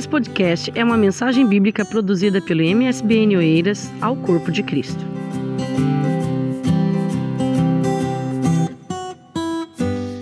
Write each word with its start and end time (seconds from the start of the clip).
Esse 0.00 0.08
podcast 0.08 0.72
é 0.74 0.82
uma 0.82 0.96
mensagem 0.96 1.46
bíblica 1.46 1.84
produzida 1.84 2.40
pelo 2.40 2.62
MSBN 2.62 3.36
Oeiras 3.36 3.90
ao 4.00 4.16
Corpo 4.16 4.50
de 4.50 4.62
Cristo. 4.62 4.98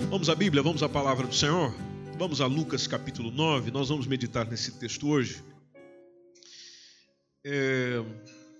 Vamos 0.09 0.29
à 0.29 0.35
Bíblia, 0.35 0.61
vamos 0.61 0.83
à 0.83 0.89
palavra 0.89 1.25
do 1.25 1.33
Senhor. 1.33 1.73
Vamos 2.17 2.41
a 2.41 2.45
Lucas 2.45 2.87
capítulo 2.87 3.31
9, 3.31 3.71
nós 3.71 3.87
vamos 3.87 4.05
meditar 4.05 4.45
nesse 4.45 4.73
texto 4.73 5.07
hoje. 5.07 5.41
É, 7.45 8.03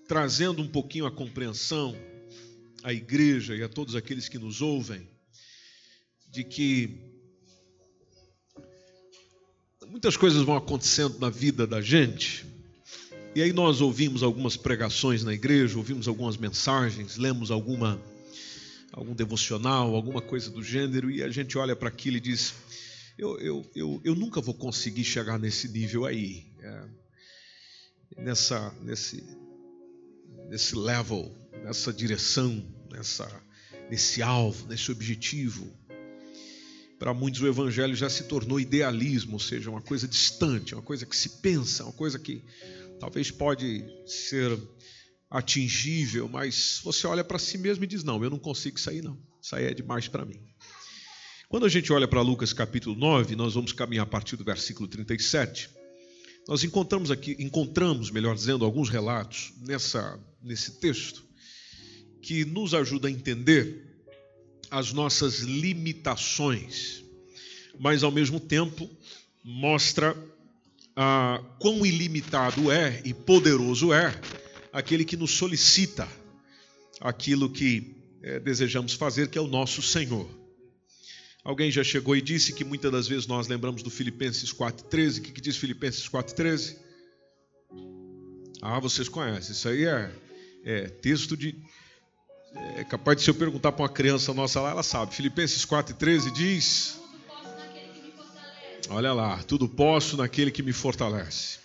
trazendo 0.08 0.62
um 0.62 0.68
pouquinho 0.68 1.04
a 1.04 1.10
compreensão 1.10 1.94
à 2.82 2.94
igreja 2.94 3.54
e 3.54 3.62
a 3.62 3.68
todos 3.68 3.94
aqueles 3.94 4.26
que 4.26 4.38
nos 4.38 4.62
ouvem, 4.62 5.06
de 6.30 6.44
que 6.44 7.09
muitas 9.90 10.16
coisas 10.16 10.42
vão 10.42 10.56
acontecendo 10.56 11.18
na 11.18 11.28
vida 11.28 11.66
da 11.66 11.82
gente, 11.82 12.46
e 13.34 13.42
aí 13.42 13.52
nós 13.52 13.80
ouvimos 13.80 14.22
algumas 14.22 14.56
pregações 14.56 15.24
na 15.24 15.34
igreja, 15.34 15.76
ouvimos 15.76 16.06
algumas 16.06 16.36
mensagens, 16.36 17.16
lemos 17.16 17.50
alguma 17.50 18.00
algum 18.92 19.14
devocional, 19.14 19.94
alguma 19.94 20.20
coisa 20.20 20.50
do 20.50 20.62
gênero, 20.62 21.10
e 21.10 21.22
a 21.22 21.28
gente 21.28 21.58
olha 21.58 21.74
para 21.74 21.88
aquilo 21.88 22.16
e 22.16 22.20
diz: 22.20 22.54
eu, 23.18 23.38
eu, 23.40 23.70
eu, 23.74 24.00
eu 24.04 24.14
nunca 24.14 24.40
vou 24.40 24.54
conseguir 24.54 25.04
chegar 25.04 25.38
nesse 25.38 25.68
nível 25.68 26.06
aí, 26.06 26.46
é, 26.60 26.84
nessa, 28.18 28.72
nesse, 28.82 29.24
nesse 30.48 30.76
level, 30.76 31.36
nessa 31.64 31.92
direção, 31.92 32.64
nessa, 32.90 33.28
nesse 33.90 34.22
alvo, 34.22 34.68
nesse 34.68 34.90
objetivo. 34.92 35.79
Para 37.00 37.14
muitos 37.14 37.40
o 37.40 37.46
evangelho 37.46 37.96
já 37.96 38.10
se 38.10 38.24
tornou 38.24 38.60
idealismo, 38.60 39.32
ou 39.32 39.38
seja, 39.40 39.70
uma 39.70 39.80
coisa 39.80 40.06
distante, 40.06 40.74
uma 40.74 40.82
coisa 40.82 41.06
que 41.06 41.16
se 41.16 41.30
pensa, 41.40 41.82
uma 41.82 41.94
coisa 41.94 42.18
que 42.18 42.44
talvez 43.00 43.30
pode 43.30 43.82
ser 44.06 44.54
atingível, 45.30 46.28
mas 46.28 46.78
você 46.84 47.06
olha 47.06 47.24
para 47.24 47.38
si 47.38 47.56
mesmo 47.56 47.84
e 47.84 47.86
diz: 47.86 48.04
Não, 48.04 48.22
eu 48.22 48.28
não 48.28 48.38
consigo 48.38 48.78
sair, 48.78 49.00
não. 49.00 49.18
Isso 49.40 49.56
aí 49.56 49.64
é 49.64 49.72
demais 49.72 50.08
para 50.08 50.26
mim. 50.26 50.42
Quando 51.48 51.64
a 51.64 51.70
gente 51.70 51.90
olha 51.90 52.06
para 52.06 52.20
Lucas 52.20 52.52
capítulo 52.52 52.94
9, 52.94 53.34
nós 53.34 53.54
vamos 53.54 53.72
caminhar 53.72 54.02
a 54.02 54.06
partir 54.06 54.36
do 54.36 54.44
versículo 54.44 54.86
37. 54.86 55.70
Nós 56.46 56.64
encontramos 56.64 57.10
aqui, 57.10 57.34
encontramos, 57.38 58.10
melhor 58.10 58.34
dizendo, 58.34 58.62
alguns 58.62 58.90
relatos 58.90 59.54
nessa, 59.62 60.20
nesse 60.42 60.78
texto 60.80 61.24
que 62.20 62.44
nos 62.44 62.74
ajuda 62.74 63.08
a 63.08 63.10
entender 63.10 63.89
as 64.70 64.92
nossas 64.92 65.40
limitações, 65.40 67.04
mas 67.78 68.02
ao 68.02 68.10
mesmo 68.10 68.38
tempo 68.38 68.88
mostra 69.42 70.16
ah, 70.94 71.42
quão 71.58 71.84
ilimitado 71.84 72.70
é 72.70 73.00
e 73.04 73.12
poderoso 73.12 73.92
é 73.92 74.18
aquele 74.72 75.04
que 75.04 75.16
nos 75.16 75.32
solicita 75.32 76.08
aquilo 77.00 77.48
que 77.48 77.96
é, 78.22 78.38
desejamos 78.38 78.92
fazer, 78.92 79.28
que 79.28 79.38
é 79.38 79.40
o 79.40 79.46
nosso 79.46 79.80
Senhor. 79.82 80.28
Alguém 81.42 81.70
já 81.70 81.82
chegou 81.82 82.14
e 82.14 82.20
disse 82.20 82.52
que 82.52 82.64
muitas 82.64 82.92
das 82.92 83.08
vezes 83.08 83.26
nós 83.26 83.48
lembramos 83.48 83.82
do 83.82 83.90
Filipenses 83.90 84.52
4,13. 84.52 85.18
O 85.18 85.22
que, 85.22 85.32
que 85.32 85.40
diz 85.40 85.56
Filipenses 85.56 86.06
4,13? 86.06 86.76
Ah, 88.60 88.78
vocês 88.78 89.08
conhecem. 89.08 89.52
Isso 89.52 89.68
aí 89.68 89.86
é, 89.86 90.12
é 90.64 90.88
texto 90.88 91.34
de. 91.36 91.56
É 92.54 92.84
capaz 92.84 93.16
de 93.18 93.24
se 93.24 93.30
eu 93.30 93.34
perguntar 93.34 93.72
para 93.72 93.82
uma 93.82 93.88
criança 93.88 94.34
nossa 94.34 94.60
lá, 94.60 94.70
ela 94.70 94.82
sabe. 94.82 95.14
Filipenses 95.14 95.64
4,13 95.64 96.32
diz. 96.32 97.00
Olha 98.88 99.12
lá, 99.12 99.42
tudo 99.44 99.68
posso 99.68 100.16
naquele 100.16 100.50
que 100.50 100.62
me 100.62 100.72
fortalece. 100.72 101.58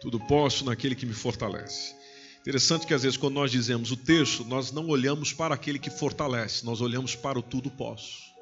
Tudo 0.00 0.18
posso 0.18 0.64
naquele 0.64 0.94
que 0.94 1.04
me 1.04 1.12
fortalece. 1.12 1.94
Interessante 2.40 2.86
que 2.86 2.94
às 2.94 3.02
vezes 3.02 3.16
quando 3.16 3.34
nós 3.34 3.50
dizemos 3.50 3.92
o 3.92 3.96
texto, 3.96 4.44
nós 4.44 4.72
não 4.72 4.88
olhamos 4.88 5.32
para 5.32 5.54
aquele 5.54 5.78
que 5.78 5.90
fortalece, 5.90 6.64
nós 6.64 6.80
olhamos 6.80 7.14
para 7.14 7.38
o 7.38 7.42
tudo 7.42 7.70
posso. 7.70 8.32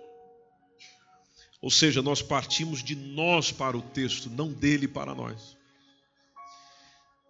Ou 1.60 1.70
seja, 1.70 2.00
nós 2.00 2.22
partimos 2.22 2.82
de 2.82 2.96
nós 2.96 3.52
para 3.52 3.76
o 3.76 3.82
texto, 3.82 4.30
não 4.30 4.50
dele 4.50 4.88
para 4.88 5.14
nós. 5.14 5.54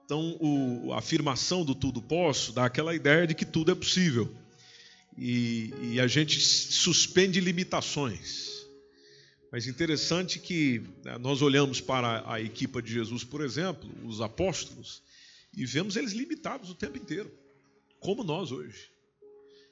Então, 0.04 0.36
o, 0.40 0.92
a 0.92 0.98
afirmação 0.98 1.64
do 1.64 1.74
tudo 1.74 2.00
posso 2.00 2.52
dá 2.52 2.64
aquela 2.64 2.94
ideia 2.94 3.26
de 3.26 3.34
que 3.34 3.44
tudo 3.44 3.72
é 3.72 3.74
possível. 3.74 4.32
E, 5.16 5.72
e 5.92 6.00
a 6.00 6.06
gente 6.06 6.40
suspende 6.40 7.40
limitações. 7.40 8.50
Mas 9.52 9.66
interessante 9.66 10.38
que 10.38 10.82
né, 11.04 11.18
nós 11.18 11.42
olhamos 11.42 11.80
para 11.80 12.24
a 12.30 12.40
equipa 12.40 12.80
de 12.80 12.92
Jesus, 12.92 13.24
por 13.24 13.40
exemplo, 13.42 13.90
os 14.04 14.20
apóstolos, 14.20 15.02
e 15.56 15.66
vemos 15.66 15.96
eles 15.96 16.12
limitados 16.12 16.70
o 16.70 16.74
tempo 16.74 16.96
inteiro, 16.96 17.30
como 17.98 18.22
nós 18.22 18.52
hoje. 18.52 18.90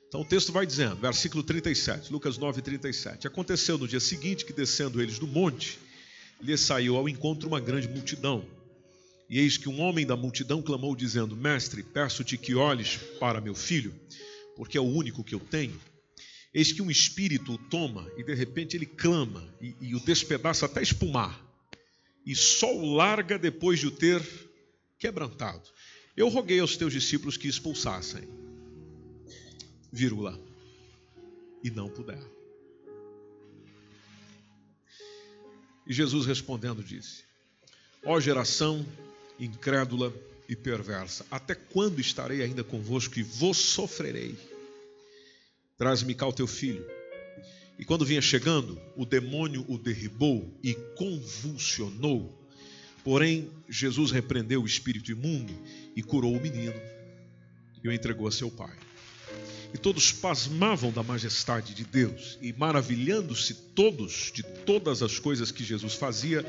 Então 0.08 0.22
o 0.22 0.24
texto 0.24 0.50
vai 0.50 0.66
dizendo, 0.66 0.96
versículo 0.96 1.42
37, 1.42 2.10
Lucas 2.10 2.38
9, 2.38 2.62
37. 2.62 3.26
Aconteceu 3.26 3.78
no 3.78 3.86
dia 3.86 4.00
seguinte 4.00 4.44
que, 4.44 4.52
descendo 4.52 5.00
eles 5.00 5.18
do 5.18 5.26
monte, 5.26 5.78
lhe 6.40 6.56
saiu 6.56 6.96
ao 6.96 7.08
encontro 7.08 7.46
uma 7.46 7.60
grande 7.60 7.86
multidão. 7.88 8.44
E 9.28 9.38
eis 9.38 9.58
que 9.58 9.68
um 9.68 9.80
homem 9.80 10.06
da 10.06 10.16
multidão 10.16 10.62
clamou, 10.62 10.96
dizendo: 10.96 11.36
Mestre, 11.36 11.82
peço-te 11.82 12.38
que 12.38 12.54
olhes 12.54 12.96
para 13.20 13.40
meu 13.40 13.54
filho, 13.54 13.94
porque 14.58 14.76
é 14.76 14.80
o 14.80 14.84
único 14.84 15.22
que 15.22 15.36
eu 15.36 15.38
tenho. 15.38 15.80
Eis 16.52 16.72
que 16.72 16.82
um 16.82 16.90
espírito 16.90 17.52
o 17.52 17.58
toma 17.58 18.10
e 18.16 18.24
de 18.24 18.34
repente 18.34 18.76
ele 18.76 18.86
clama 18.86 19.48
e, 19.60 19.76
e 19.80 19.94
o 19.94 20.00
despedaça 20.00 20.66
até 20.66 20.82
espumar, 20.82 21.40
e 22.26 22.34
só 22.34 22.76
o 22.76 22.92
larga 22.92 23.38
depois 23.38 23.78
de 23.78 23.86
o 23.86 23.90
ter 23.92 24.20
quebrantado. 24.98 25.62
Eu 26.16 26.28
roguei 26.28 26.58
aos 26.58 26.76
teus 26.76 26.92
discípulos 26.92 27.36
que 27.36 27.46
expulsassem, 27.46 28.28
vírgula, 29.92 30.36
e 31.62 31.70
não 31.70 31.88
puderam. 31.88 32.28
E 35.86 35.92
Jesus 35.92 36.26
respondendo 36.26 36.82
disse: 36.82 37.22
Ó 38.04 38.18
geração 38.18 38.84
incrédula 39.38 40.12
e 40.48 40.56
perversa, 40.56 41.26
até 41.30 41.54
quando 41.54 42.00
estarei 42.00 42.42
ainda 42.42 42.64
convosco 42.64 43.18
e 43.18 43.22
vos 43.22 43.58
sofrerei? 43.58 44.36
Traz-me 45.76 46.14
cá 46.14 46.26
o 46.26 46.32
teu 46.32 46.46
filho. 46.46 46.84
E 47.78 47.84
quando 47.84 48.04
vinha 48.04 48.22
chegando, 48.22 48.80
o 48.96 49.04
demônio 49.04 49.64
o 49.68 49.78
derribou 49.78 50.58
e 50.62 50.74
convulsionou 50.96 52.38
Porém, 53.08 53.50
Jesus 53.66 54.10
repreendeu 54.10 54.62
o 54.62 54.66
espírito 54.66 55.10
imundo 55.10 55.56
e 55.96 56.02
curou 56.02 56.36
o 56.36 56.40
menino 56.40 56.74
e 57.82 57.88
o 57.88 57.90
entregou 57.90 58.28
a 58.28 58.30
seu 58.30 58.50
pai. 58.50 58.76
E 59.72 59.78
todos 59.78 60.12
pasmavam 60.12 60.90
da 60.90 61.02
majestade 61.02 61.72
de 61.72 61.84
Deus 61.84 62.38
e, 62.42 62.52
maravilhando-se 62.52 63.54
todos 63.54 64.30
de 64.34 64.42
todas 64.42 65.02
as 65.02 65.18
coisas 65.18 65.50
que 65.50 65.64
Jesus 65.64 65.94
fazia, 65.94 66.44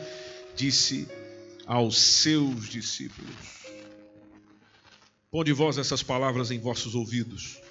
disse 0.54 1.08
aos 1.66 1.98
seus 1.98 2.68
discípulos: 2.68 3.59
Ponde 5.32 5.54
vós 5.54 5.78
essas 5.78 6.02
palavras 6.02 6.50
em 6.50 6.58
vossos 6.58 6.96
ouvidos, 6.96 7.62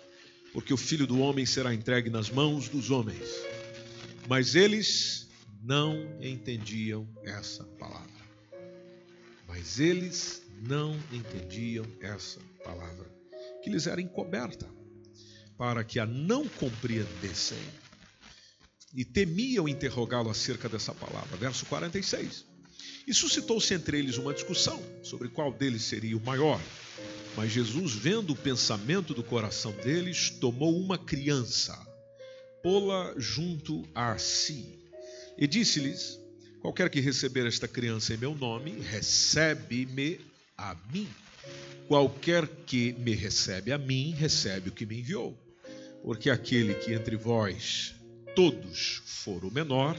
porque 0.53 0.73
o 0.73 0.77
filho 0.77 1.09
do 1.09 1.19
homem 1.19 1.45
será 1.45 1.75
entregue 1.75 2.09
nas 2.09 2.31
mãos 2.31 2.69
dos 2.69 2.89
homens. 2.89 3.29
Mas 4.29 4.55
eles 4.55 5.29
não 5.61 6.07
entendiam 6.23 7.09
essa 7.25 7.65
palavra. 7.65 8.07
Mas 9.49 9.81
eles 9.81 10.43
não 10.63 10.97
entendiam 11.11 11.85
essa 12.01 12.39
palavra, 12.63 13.11
que 13.61 13.71
lhes 13.71 13.89
era 13.89 14.01
encoberta, 14.01 14.69
para 15.57 15.83
que 15.83 15.99
a 15.99 16.07
não 16.07 16.47
compreendessem. 16.49 17.59
E 18.95 19.05
temiam 19.05 19.69
interrogá-lo 19.69 20.31
acerca 20.31 20.69
dessa 20.69 20.95
palavra. 20.95 21.37
Verso 21.37 21.67
46. 21.67 22.47
E 23.07 23.13
suscitou-se 23.13 23.75
entre 23.75 23.99
eles 23.99 24.17
uma 24.17 24.33
discussão 24.33 24.81
sobre 25.03 25.29
qual 25.29 25.53
deles 25.53 25.83
seria 25.83 26.17
o 26.17 26.25
maior. 26.25 26.61
Mas 27.39 27.53
Jesus, 27.53 27.93
vendo 27.95 28.33
o 28.33 28.37
pensamento 28.37 29.15
do 29.15 29.23
coração 29.23 29.71
deles, 29.71 30.29
tomou 30.29 30.77
uma 30.77 30.99
criança, 30.99 31.73
pô-la 32.65 33.15
junto 33.17 33.89
a 33.95 34.19
si, 34.19 34.77
e 35.39 35.47
disse-lhes: 35.47 36.19
Qualquer 36.61 36.91
que 36.91 36.99
receber 36.99 37.47
esta 37.47 37.69
criança 37.69 38.13
em 38.13 38.17
meu 38.17 38.35
nome, 38.35 38.73
recebe-me 38.81 40.21
a 40.57 40.77
mim. 40.93 41.07
Qualquer 41.87 42.45
que 42.67 42.93
me 42.95 43.15
recebe 43.15 43.71
a 43.71 43.79
mim, 43.79 44.11
recebe 44.11 44.71
o 44.71 44.73
que 44.73 44.85
me 44.85 44.99
enviou. 44.99 45.39
Porque 46.03 46.31
aquele 46.31 46.75
que 46.75 46.93
entre 46.93 47.15
vós 47.15 47.95
todos 48.35 49.01
for 49.07 49.45
o 49.45 49.51
menor, 49.53 49.97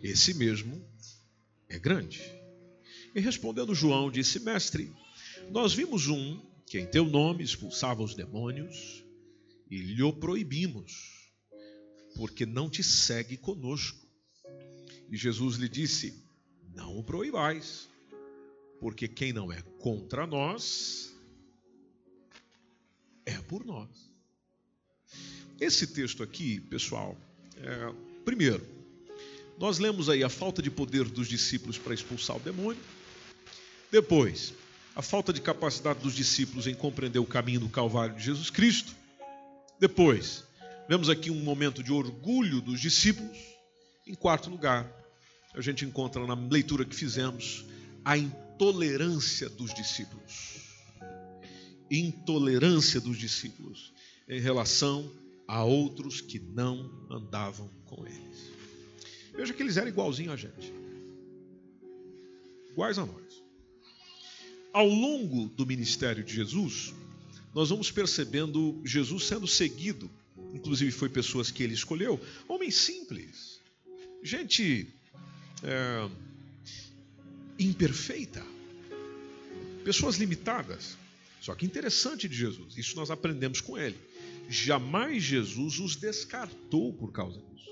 esse 0.00 0.32
mesmo 0.32 0.80
é 1.68 1.76
grande. 1.76 2.22
E 3.16 3.18
respondendo 3.20 3.74
João, 3.74 4.12
disse: 4.12 4.38
Mestre, 4.38 4.92
nós 5.50 5.74
vimos 5.74 6.06
um 6.06 6.46
que 6.68 6.78
em 6.78 6.86
teu 6.86 7.04
nome 7.04 7.42
expulsava 7.42 8.02
os 8.02 8.14
demônios 8.14 9.04
e 9.70 9.78
lhe 9.78 10.02
o 10.02 10.12
proibimos, 10.12 11.32
porque 12.14 12.46
não 12.46 12.68
te 12.68 12.82
segue 12.82 13.36
conosco. 13.36 14.06
E 15.10 15.16
Jesus 15.16 15.56
lhe 15.56 15.68
disse: 15.68 16.22
Não 16.74 16.98
o 16.98 17.02
proibais, 17.02 17.88
Porque 18.80 19.08
quem 19.08 19.32
não 19.32 19.50
é 19.50 19.60
contra 19.80 20.26
nós 20.26 21.12
é 23.26 23.36
por 23.42 23.64
nós. 23.64 23.88
Esse 25.60 25.88
texto 25.88 26.22
aqui, 26.22 26.60
pessoal, 26.60 27.16
é, 27.56 27.94
primeiro, 28.24 28.64
nós 29.58 29.80
lemos 29.80 30.08
aí 30.08 30.22
a 30.22 30.28
falta 30.28 30.62
de 30.62 30.70
poder 30.70 31.04
dos 31.04 31.28
discípulos 31.28 31.76
para 31.76 31.92
expulsar 31.92 32.36
o 32.36 32.40
demônio. 32.40 32.80
Depois, 33.90 34.54
a 34.98 35.02
falta 35.02 35.32
de 35.32 35.40
capacidade 35.40 36.00
dos 36.00 36.12
discípulos 36.12 36.66
em 36.66 36.74
compreender 36.74 37.20
o 37.20 37.24
caminho 37.24 37.60
do 37.60 37.68
Calvário 37.68 38.16
de 38.16 38.24
Jesus 38.24 38.50
Cristo. 38.50 38.92
Depois, 39.78 40.42
vemos 40.88 41.08
aqui 41.08 41.30
um 41.30 41.40
momento 41.40 41.84
de 41.84 41.92
orgulho 41.92 42.60
dos 42.60 42.80
discípulos. 42.80 43.38
Em 44.04 44.14
quarto 44.16 44.50
lugar, 44.50 44.92
a 45.54 45.60
gente 45.60 45.84
encontra 45.84 46.26
na 46.26 46.34
leitura 46.34 46.84
que 46.84 46.96
fizemos 46.96 47.64
a 48.04 48.18
intolerância 48.18 49.48
dos 49.48 49.72
discípulos. 49.72 50.66
Intolerância 51.88 53.00
dos 53.00 53.16
discípulos 53.16 53.92
em 54.28 54.40
relação 54.40 55.08
a 55.46 55.62
outros 55.62 56.20
que 56.20 56.40
não 56.40 57.06
andavam 57.08 57.70
com 57.86 58.04
eles. 58.04 58.50
Veja 59.32 59.54
que 59.54 59.62
eles 59.62 59.76
eram 59.76 59.86
igualzinhos 59.86 60.32
a 60.32 60.36
gente. 60.36 60.72
Iguais 62.72 62.98
a 62.98 63.06
nós. 63.06 63.37
Ao 64.72 64.86
longo 64.86 65.48
do 65.48 65.66
ministério 65.66 66.22
de 66.22 66.34
Jesus, 66.34 66.94
nós 67.54 67.70
vamos 67.70 67.90
percebendo 67.90 68.80
Jesus 68.84 69.24
sendo 69.24 69.46
seguido, 69.46 70.10
inclusive 70.54 70.90
foi 70.90 71.08
pessoas 71.08 71.50
que 71.50 71.62
ele 71.62 71.74
escolheu, 71.74 72.20
homens 72.46 72.76
simples, 72.76 73.60
gente 74.22 74.86
é, 75.62 76.08
imperfeita, 77.58 78.44
pessoas 79.84 80.16
limitadas. 80.16 80.96
Só 81.40 81.54
que 81.54 81.64
interessante 81.64 82.28
de 82.28 82.36
Jesus, 82.36 82.76
isso 82.76 82.94
nós 82.96 83.10
aprendemos 83.10 83.60
com 83.60 83.78
ele. 83.78 83.96
Jamais 84.48 85.22
Jesus 85.22 85.78
os 85.78 85.96
descartou 85.96 86.92
por 86.92 87.12
causa 87.12 87.40
disso. 87.40 87.70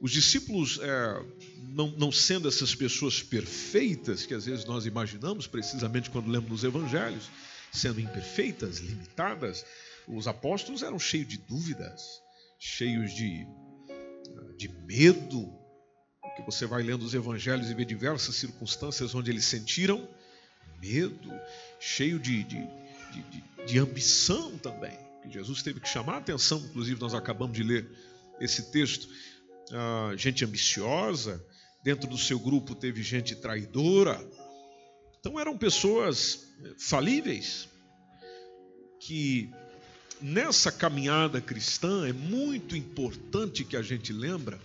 Os 0.00 0.12
discípulos, 0.12 0.78
é, 0.80 1.22
não, 1.70 1.88
não 1.92 2.12
sendo 2.12 2.48
essas 2.48 2.74
pessoas 2.74 3.22
perfeitas 3.22 4.24
que 4.24 4.34
às 4.34 4.46
vezes 4.46 4.64
nós 4.64 4.86
imaginamos, 4.86 5.46
precisamente 5.46 6.10
quando 6.10 6.30
lemos 6.30 6.48
nos 6.48 6.64
evangelhos, 6.64 7.28
sendo 7.72 8.00
imperfeitas, 8.00 8.78
limitadas, 8.78 9.64
os 10.06 10.26
apóstolos 10.26 10.82
eram 10.82 10.98
cheios 10.98 11.28
de 11.28 11.38
dúvidas, 11.38 12.22
cheios 12.58 13.14
de, 13.14 13.46
de 14.56 14.68
medo, 14.86 15.52
que 16.36 16.42
você 16.42 16.66
vai 16.66 16.82
lendo 16.82 17.04
os 17.04 17.14
evangelhos 17.14 17.68
e 17.68 17.74
vê 17.74 17.84
diversas 17.84 18.36
circunstâncias 18.36 19.14
onde 19.14 19.30
eles 19.30 19.44
sentiram 19.44 20.08
medo, 20.80 21.32
cheio 21.80 22.20
de, 22.20 22.44
de, 22.44 22.68
de, 23.12 23.66
de 23.66 23.78
ambição 23.78 24.56
também. 24.58 24.96
Jesus 25.28 25.62
teve 25.62 25.80
que 25.80 25.88
chamar 25.88 26.14
a 26.14 26.18
atenção, 26.18 26.58
inclusive 26.58 27.00
nós 27.00 27.12
acabamos 27.12 27.56
de 27.56 27.62
ler 27.62 27.86
esse 28.40 28.70
texto. 28.70 29.08
Ah, 29.72 30.12
gente 30.16 30.44
ambiciosa, 30.44 31.44
dentro 31.82 32.08
do 32.08 32.18
seu 32.18 32.38
grupo 32.38 32.74
teve 32.74 33.02
gente 33.02 33.34
traidora. 33.36 34.18
Então 35.20 35.38
eram 35.38 35.56
pessoas 35.56 36.46
falíveis 36.78 37.68
que 39.00 39.50
nessa 40.20 40.72
caminhada 40.72 41.40
cristã 41.40 42.08
é 42.08 42.12
muito 42.12 42.76
importante 42.76 43.64
que 43.64 43.76
a 43.76 43.82
gente 43.82 44.12
lembra 44.12 44.58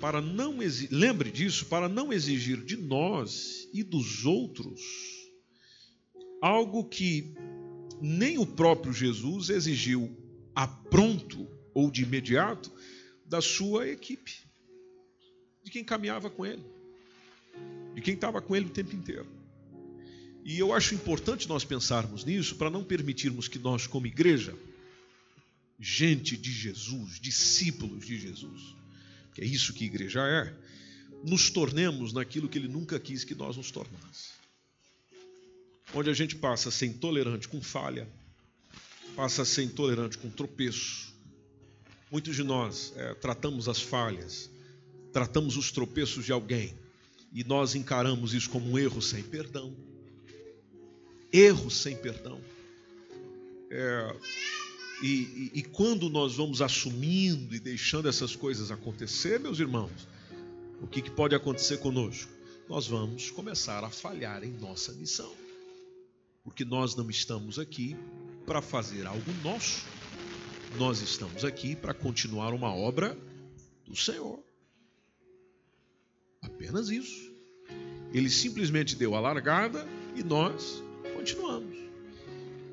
para 0.00 0.20
não 0.20 0.58
lembre 0.90 1.30
disso 1.30 1.66
para 1.66 1.88
não 1.88 2.12
exigir 2.12 2.62
de 2.64 2.76
nós 2.76 3.68
e 3.72 3.82
dos 3.82 4.24
outros 4.24 4.80
algo 6.40 6.84
que 6.84 7.34
nem 8.00 8.38
o 8.38 8.46
próprio 8.46 8.92
Jesus 8.92 9.48
exigiu 9.48 10.14
a 10.54 10.66
pronto 10.66 11.48
ou 11.72 11.90
de 11.90 12.02
imediato 12.02 12.70
da 13.26 13.40
sua 13.40 13.88
equipe, 13.88 14.32
de 15.62 15.70
quem 15.70 15.84
caminhava 15.84 16.30
com 16.30 16.44
ele, 16.44 16.64
de 17.94 18.00
quem 18.00 18.14
estava 18.14 18.40
com 18.40 18.54
ele 18.54 18.66
o 18.66 18.70
tempo 18.70 18.94
inteiro. 18.94 19.26
E 20.44 20.58
eu 20.58 20.72
acho 20.72 20.94
importante 20.94 21.48
nós 21.48 21.64
pensarmos 21.64 22.24
nisso 22.24 22.56
para 22.56 22.68
não 22.68 22.84
permitirmos 22.84 23.48
que 23.48 23.58
nós, 23.58 23.86
como 23.86 24.06
igreja, 24.06 24.54
gente 25.80 26.36
de 26.36 26.52
Jesus, 26.52 27.18
discípulos 27.18 28.06
de 28.06 28.18
Jesus, 28.18 28.74
que 29.34 29.40
é 29.40 29.44
isso 29.44 29.72
que 29.72 29.84
igreja 29.84 30.20
é, 30.20 30.54
nos 31.26 31.48
tornemos 31.50 32.12
naquilo 32.12 32.48
que 32.48 32.58
ele 32.58 32.68
nunca 32.68 33.00
quis 33.00 33.24
que 33.24 33.34
nós 33.34 33.56
nos 33.56 33.70
tornássemos 33.70 34.44
onde 35.94 36.10
a 36.10 36.14
gente 36.14 36.36
passa 36.36 36.68
a 36.68 36.72
ser 36.72 36.86
intolerante 36.86 37.48
com 37.48 37.60
falha, 37.62 38.08
passa 39.14 39.42
a 39.42 39.44
ser 39.44 39.62
intolerante 39.62 40.18
com 40.18 40.28
tropeço. 40.28 41.13
Muitos 42.10 42.36
de 42.36 42.42
nós 42.42 42.92
é, 42.96 43.14
tratamos 43.14 43.68
as 43.68 43.80
falhas, 43.80 44.50
tratamos 45.12 45.56
os 45.56 45.72
tropeços 45.72 46.24
de 46.24 46.32
alguém 46.32 46.74
e 47.32 47.42
nós 47.44 47.74
encaramos 47.74 48.34
isso 48.34 48.50
como 48.50 48.70
um 48.70 48.78
erro 48.78 49.02
sem 49.02 49.22
perdão. 49.22 49.74
Erro 51.32 51.70
sem 51.70 51.96
perdão. 51.96 52.40
É, 53.70 54.16
e, 55.02 55.08
e, 55.08 55.50
e 55.54 55.62
quando 55.62 56.08
nós 56.08 56.36
vamos 56.36 56.62
assumindo 56.62 57.54
e 57.54 57.58
deixando 57.58 58.08
essas 58.08 58.36
coisas 58.36 58.70
acontecer, 58.70 59.40
meus 59.40 59.58
irmãos, 59.58 60.06
o 60.80 60.86
que, 60.86 61.02
que 61.02 61.10
pode 61.10 61.34
acontecer 61.34 61.78
conosco? 61.78 62.30
Nós 62.68 62.86
vamos 62.86 63.30
começar 63.30 63.82
a 63.82 63.90
falhar 63.90 64.44
em 64.44 64.52
nossa 64.52 64.92
missão 64.92 65.34
porque 66.44 66.64
nós 66.64 66.94
não 66.94 67.08
estamos 67.08 67.58
aqui 67.58 67.96
para 68.44 68.60
fazer 68.60 69.06
algo 69.06 69.32
nosso, 69.42 69.86
nós 70.78 71.00
estamos 71.00 71.44
aqui 71.44 71.76
para 71.76 71.94
continuar 71.94 72.52
uma 72.52 72.74
obra 72.74 73.16
do 73.86 73.96
Senhor. 73.96 74.42
Apenas 76.42 76.88
isso. 76.88 77.32
Ele 78.12 78.28
simplesmente 78.28 78.96
deu 78.96 79.14
a 79.14 79.20
largada 79.20 79.86
e 80.16 80.22
nós 80.22 80.82
continuamos. 81.14 81.76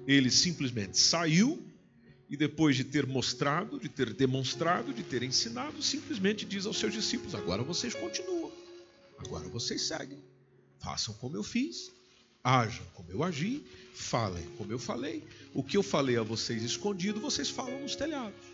Ele 0.07 0.31
simplesmente 0.31 0.97
saiu 0.97 1.63
e 2.29 2.35
depois 2.35 2.75
de 2.75 2.83
ter 2.83 3.05
mostrado, 3.05 3.79
de 3.79 3.89
ter 3.89 4.13
demonstrado, 4.13 4.93
de 4.93 5.03
ter 5.03 5.21
ensinado, 5.23 5.81
simplesmente 5.81 6.45
diz 6.45 6.65
aos 6.65 6.77
seus 6.77 6.93
discípulos: 6.93 7.35
agora 7.35 7.61
vocês 7.63 7.93
continuam, 7.93 8.51
agora 9.17 9.47
vocês 9.49 9.83
seguem, 9.83 10.19
façam 10.79 11.13
como 11.15 11.35
eu 11.35 11.43
fiz, 11.43 11.91
Ajam 12.43 12.85
como 12.95 13.11
eu 13.11 13.23
agi, 13.23 13.63
falem 13.93 14.43
como 14.57 14.71
eu 14.71 14.79
falei. 14.79 15.23
O 15.53 15.63
que 15.63 15.77
eu 15.77 15.83
falei 15.83 16.17
a 16.17 16.23
vocês 16.23 16.63
escondido, 16.63 17.19
vocês 17.19 17.49
falam 17.49 17.79
nos 17.81 17.95
telhados. 17.95 18.45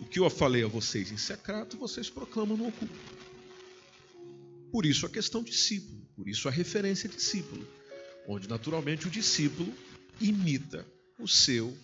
O 0.00 0.04
que 0.04 0.18
eu 0.18 0.28
falei 0.28 0.64
a 0.64 0.68
vocês 0.68 1.10
em 1.10 1.16
secreto, 1.16 1.76
vocês 1.76 2.10
proclamam 2.10 2.56
no 2.56 2.68
oculto. 2.68 2.94
Por 4.70 4.84
isso 4.84 5.06
a 5.06 5.08
questão 5.08 5.42
discípulo, 5.42 6.00
por 6.16 6.28
isso 6.28 6.48
a 6.48 6.50
referência 6.50 7.08
discípulo, 7.08 7.66
onde 8.26 8.48
naturalmente 8.48 9.06
o 9.06 9.10
discípulo 9.10 9.72
imita 10.20 10.86
o 11.18 11.28
seu 11.28 11.76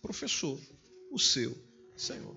professor, 0.00 0.60
o 1.10 1.18
seu 1.18 1.56
Senhor. 1.96 2.36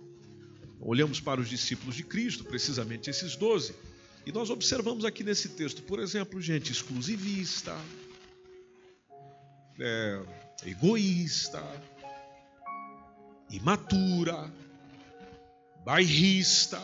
Olhamos 0.79 1.19
para 1.19 1.39
os 1.39 1.49
discípulos 1.49 1.95
de 1.95 2.03
Cristo, 2.03 2.43
precisamente 2.43 3.09
esses 3.09 3.35
doze 3.35 3.75
e 4.25 4.31
nós 4.31 4.51
observamos 4.51 5.05
aqui 5.05 5.23
nesse 5.23 5.49
texto, 5.49 5.81
por 5.81 5.99
exemplo, 5.99 6.39
gente 6.41 6.71
exclusivista, 6.71 7.75
é, 9.79 10.21
egoísta, 10.65 11.63
imatura, 13.49 14.51
bairrista. 15.85 16.81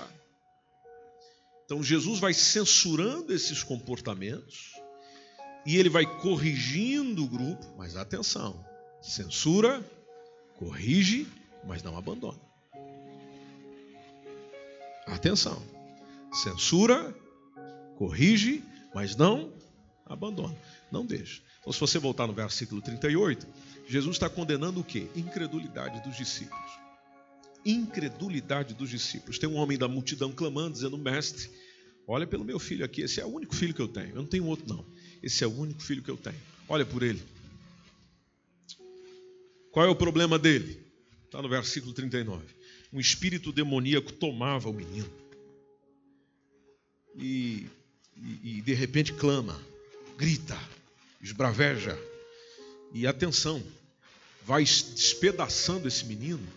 Então 1.66 1.84
Jesus 1.84 2.20
vai 2.20 2.34
censurando 2.34 3.34
esses 3.34 3.64
comportamentos 3.64 4.74
e 5.66 5.78
ele 5.78 5.90
vai 5.90 6.06
corrigindo 6.22 7.24
o 7.24 7.28
grupo, 7.28 7.66
mas 7.78 7.96
atenção, 7.96 8.64
censura, 9.02 9.84
corrige, 10.58 11.28
mas 11.66 11.82
não 11.82 11.98
abandona. 11.98 12.40
Atenção, 15.08 15.62
censura, 16.32 17.16
corrige, 17.98 18.64
mas 18.94 19.16
não 19.16 19.54
abandona, 20.06 20.56
não 20.92 21.06
deixa. 21.06 21.42
Então, 21.66 21.74
se 21.74 21.80
você 21.80 21.98
voltar 21.98 22.28
no 22.28 22.34
versículo 22.34 22.80
38, 22.80 23.48
Jesus 23.88 24.16
está 24.16 24.30
condenando 24.30 24.82
o 24.82 24.84
quê? 24.84 25.08
Incredulidade 25.16 26.04
dos 26.04 26.16
discípulos. 26.16 26.72
Incredulidade 27.66 28.76
dos 28.76 28.90
discípulos. 28.90 29.40
Tem 29.40 29.50
um 29.50 29.56
homem 29.56 29.78
da 29.78 29.88
multidão 29.88 30.32
clamando, 30.32 30.74
dizendo: 30.74 30.98
Mestre, 30.98 31.50
olha 32.08 32.28
pelo 32.28 32.46
meu 32.46 32.60
filho 32.60 32.86
aqui, 32.86 33.02
esse 33.02 33.20
é 33.20 33.26
o 33.26 33.30
único 33.30 33.56
filho 33.56 33.74
que 33.74 33.82
eu 33.82 33.88
tenho. 33.88 34.10
Eu 34.10 34.18
não 34.18 34.28
tenho 34.28 34.46
outro, 34.46 34.68
não. 34.68 34.86
Esse 35.24 35.44
é 35.44 35.48
o 35.48 35.52
único 35.52 35.82
filho 35.82 36.04
que 36.04 36.12
eu 36.12 36.18
tenho. 36.18 36.40
Olha 36.70 36.86
por 36.86 37.02
ele. 37.02 37.22
Qual 39.72 39.86
é 39.86 39.90
o 39.90 39.96
problema 39.96 40.38
dele? 40.38 40.80
Está 41.26 41.42
no 41.42 41.50
versículo 41.50 41.94
39. 41.94 42.46
Um 42.94 43.00
espírito 43.00 43.52
demoníaco 43.52 44.14
tomava 44.14 44.70
o 44.70 44.74
menino. 44.74 45.10
E 47.18 47.66
e, 48.18 48.58
e 48.58 48.62
de 48.62 48.74
repente 48.74 49.14
clama, 49.14 49.60
grita, 50.18 50.58
esbraveja. 51.22 51.98
E 52.94 53.06
atenção, 53.06 53.62
vai 54.46 54.64
despedaçando 54.64 55.88
esse 55.88 56.06
menino, 56.06 56.48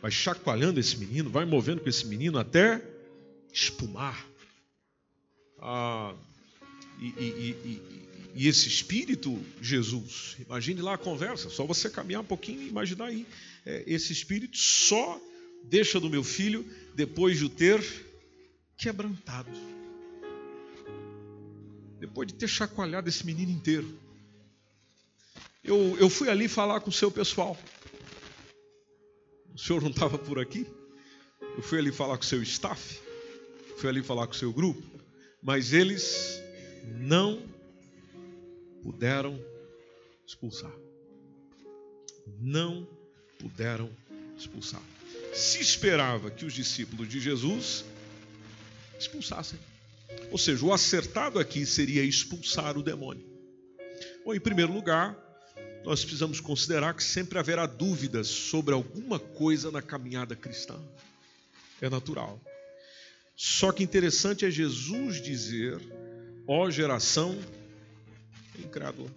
vai 0.00 0.10
chacoalhando 0.10 0.80
esse 0.80 0.96
menino, 0.96 1.30
vai 1.30 1.44
movendo 1.44 1.80
com 1.80 1.88
esse 1.88 2.06
menino 2.06 2.38
até 2.38 2.82
espumar. 3.52 4.26
Ah, 5.60 6.14
e, 6.98 7.06
e, 7.06 7.56
e, 7.64 7.82
e, 8.34 8.48
esse 8.48 8.68
espírito, 8.68 9.38
Jesus, 9.60 10.36
imagine 10.40 10.80
lá 10.80 10.94
a 10.94 10.98
conversa, 10.98 11.50
só 11.50 11.64
você 11.64 11.90
caminhar 11.90 12.22
um 12.22 12.26
pouquinho 12.26 12.62
e 12.62 12.68
imaginar 12.68 13.06
aí. 13.06 13.26
É, 13.66 13.84
esse 13.86 14.12
espírito 14.12 14.56
só 14.56 15.20
deixa 15.64 16.00
do 16.00 16.08
meu 16.08 16.24
filho 16.24 16.66
depois 16.94 17.38
de 17.38 17.44
o 17.44 17.48
ter 17.48 17.82
quebrantado. 18.76 19.79
Depois 22.00 22.26
de 22.26 22.34
ter 22.34 22.48
chacoalhado 22.48 23.08
esse 23.10 23.24
menino 23.26 23.52
inteiro. 23.52 23.86
Eu, 25.62 25.98
eu 25.98 26.08
fui 26.08 26.30
ali 26.30 26.48
falar 26.48 26.80
com 26.80 26.88
o 26.88 26.92
seu 26.92 27.10
pessoal. 27.10 27.56
O 29.54 29.58
senhor 29.58 29.82
não 29.82 29.90
estava 29.90 30.16
por 30.16 30.38
aqui? 30.38 30.66
Eu 31.56 31.62
fui 31.62 31.78
ali 31.78 31.92
falar 31.92 32.16
com 32.16 32.22
o 32.22 32.26
seu 32.26 32.42
staff. 32.42 32.98
Fui 33.76 33.90
ali 33.90 34.02
falar 34.02 34.26
com 34.26 34.32
o 34.32 34.36
seu 34.36 34.50
grupo. 34.50 34.82
Mas 35.42 35.74
eles 35.74 36.40
não 36.96 37.42
puderam 38.82 39.38
expulsar. 40.26 40.72
Não 42.40 42.88
puderam 43.38 43.90
expulsar. 44.38 44.82
Se 45.34 45.60
esperava 45.60 46.30
que 46.30 46.46
os 46.46 46.54
discípulos 46.54 47.06
de 47.08 47.20
Jesus 47.20 47.84
expulsassem. 48.98 49.58
Ou 50.30 50.38
seja, 50.38 50.64
o 50.64 50.72
acertado 50.72 51.38
aqui 51.38 51.66
seria 51.66 52.02
expulsar 52.02 52.78
o 52.78 52.82
demônio. 52.82 53.26
Bom, 54.24 54.34
em 54.34 54.40
primeiro 54.40 54.72
lugar, 54.72 55.16
nós 55.84 56.02
precisamos 56.04 56.40
considerar 56.40 56.94
que 56.94 57.02
sempre 57.02 57.38
haverá 57.38 57.66
dúvidas 57.66 58.28
sobre 58.28 58.74
alguma 58.74 59.18
coisa 59.18 59.70
na 59.70 59.80
caminhada 59.80 60.36
cristã. 60.36 60.78
É 61.80 61.88
natural. 61.88 62.38
Só 63.34 63.72
que 63.72 63.82
interessante 63.82 64.44
é 64.44 64.50
Jesus 64.50 65.20
dizer: 65.22 65.80
ó 66.46 66.70
geração 66.70 67.38
incrédula. 68.58 69.10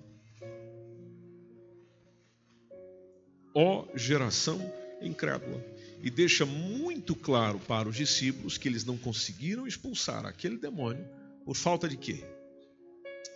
Ó 3.53 3.85
geração 3.95 4.59
incrédula. 5.01 5.62
E 6.03 6.12
deixa 6.12 6.45
muito 6.45 7.15
claro 7.15 7.57
para 7.60 7.89
os 7.89 7.95
discípulos 7.95 8.57
que 8.57 8.67
eles 8.67 8.86
não 8.86 8.98
conseguiram 8.98 9.65
expulsar 9.65 10.25
aquele 10.25 10.57
demônio 10.57 11.07
por 11.43 11.55
falta 11.55 11.88
de 11.88 11.98
quê? 11.98 12.24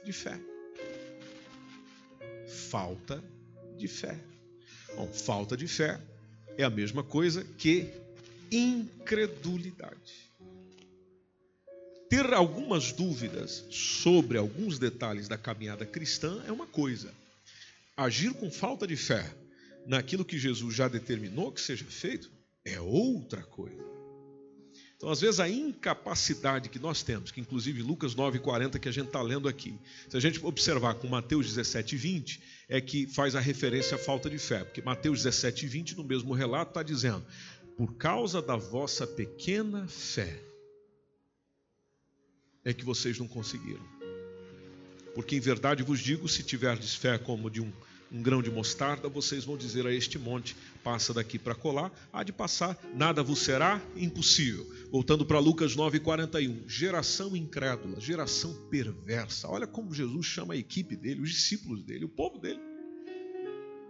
De 0.05 0.13
fé 0.13 0.39
falta 2.47 3.23
de 3.77 3.87
fé. 3.87 4.17
Bom, 4.95 5.07
falta 5.07 5.55
de 5.55 5.67
fé 5.67 5.99
é 6.57 6.63
a 6.63 6.69
mesma 6.69 7.03
coisa 7.03 7.43
que 7.57 7.89
incredulidade. 8.51 10.27
Ter 12.09 12.33
algumas 12.33 12.91
dúvidas 12.93 13.65
sobre 13.69 14.37
alguns 14.37 14.79
detalhes 14.79 15.27
da 15.27 15.37
caminhada 15.37 15.85
cristã 15.85 16.41
é 16.47 16.51
uma 16.51 16.65
coisa. 16.65 17.13
Agir 17.95 18.33
com 18.33 18.49
falta 18.49 18.87
de 18.87 18.95
fé 18.95 19.29
naquilo 19.85 20.25
que 20.25 20.37
Jesus 20.37 20.73
já 20.73 20.87
determinou 20.87 21.51
que 21.51 21.61
seja 21.61 21.85
feito 21.85 22.31
é 22.67 22.81
outra 22.81 23.41
coisa. 23.41 23.87
Então, 24.97 25.09
às 25.09 25.21
vezes, 25.21 25.39
a 25.39 25.47
incapacidade 25.47 26.69
que 26.69 26.79
nós 26.79 27.03
temos, 27.03 27.29
que 27.29 27.39
inclusive 27.39 27.83
Lucas 27.83 28.15
9,40 28.15 28.79
que 28.79 28.89
a 28.89 28.91
gente 28.91 29.07
está 29.07 29.21
lendo 29.21 29.47
aqui, 29.47 29.79
se 30.09 30.17
a 30.17 30.19
gente 30.19 30.43
observar 30.43 30.95
com 30.95 31.07
Mateus 31.07 31.45
17, 31.47 31.95
20, 31.95 32.41
é 32.67 32.81
que 32.81 33.05
faz 33.05 33.35
a 33.35 33.39
referência 33.39 33.95
à 33.95 33.99
falta 33.99 34.27
de 34.27 34.39
fé, 34.39 34.63
porque 34.63 34.81
Mateus 34.81 35.19
17, 35.21 35.67
20, 35.67 35.97
no 35.97 36.03
mesmo 36.03 36.33
relato, 36.33 36.71
está 36.71 36.81
dizendo: 36.81 37.23
por 37.77 37.95
causa 37.95 38.41
da 38.41 38.55
vossa 38.55 39.05
pequena 39.05 39.87
fé, 39.87 40.41
é 42.65 42.73
que 42.73 42.83
vocês 42.83 43.19
não 43.19 43.27
conseguiram. 43.27 43.85
Porque 45.13 45.35
em 45.35 45.39
verdade 45.39 45.83
vos 45.83 45.99
digo: 45.99 46.27
se 46.27 46.41
tiverdes 46.41 46.95
fé 46.95 47.19
como 47.19 47.51
de 47.51 47.61
um 47.61 47.71
um 48.11 48.21
grão 48.21 48.41
de 48.41 48.49
mostarda, 48.49 49.09
vocês 49.09 49.43
vão 49.43 49.57
dizer 49.57 49.85
a 49.85 49.93
este 49.93 50.17
monte: 50.17 50.55
passa 50.83 51.13
daqui 51.13 51.37
para 51.37 51.55
colar, 51.55 51.91
há 52.11 52.23
de 52.23 52.31
passar, 52.31 52.77
nada 52.93 53.21
vos 53.21 53.39
será 53.39 53.81
impossível. 53.95 54.65
Voltando 54.91 55.25
para 55.25 55.39
Lucas 55.39 55.75
9,41, 55.75 56.67
geração 56.67 57.35
incrédula, 57.35 57.99
geração 57.99 58.53
perversa. 58.69 59.47
Olha 59.47 59.67
como 59.67 59.93
Jesus 59.93 60.25
chama 60.25 60.53
a 60.53 60.57
equipe 60.57 60.95
dele, 60.95 61.21
os 61.21 61.31
discípulos 61.31 61.83
dele, 61.83 62.05
o 62.05 62.09
povo 62.09 62.37
dele, 62.37 62.59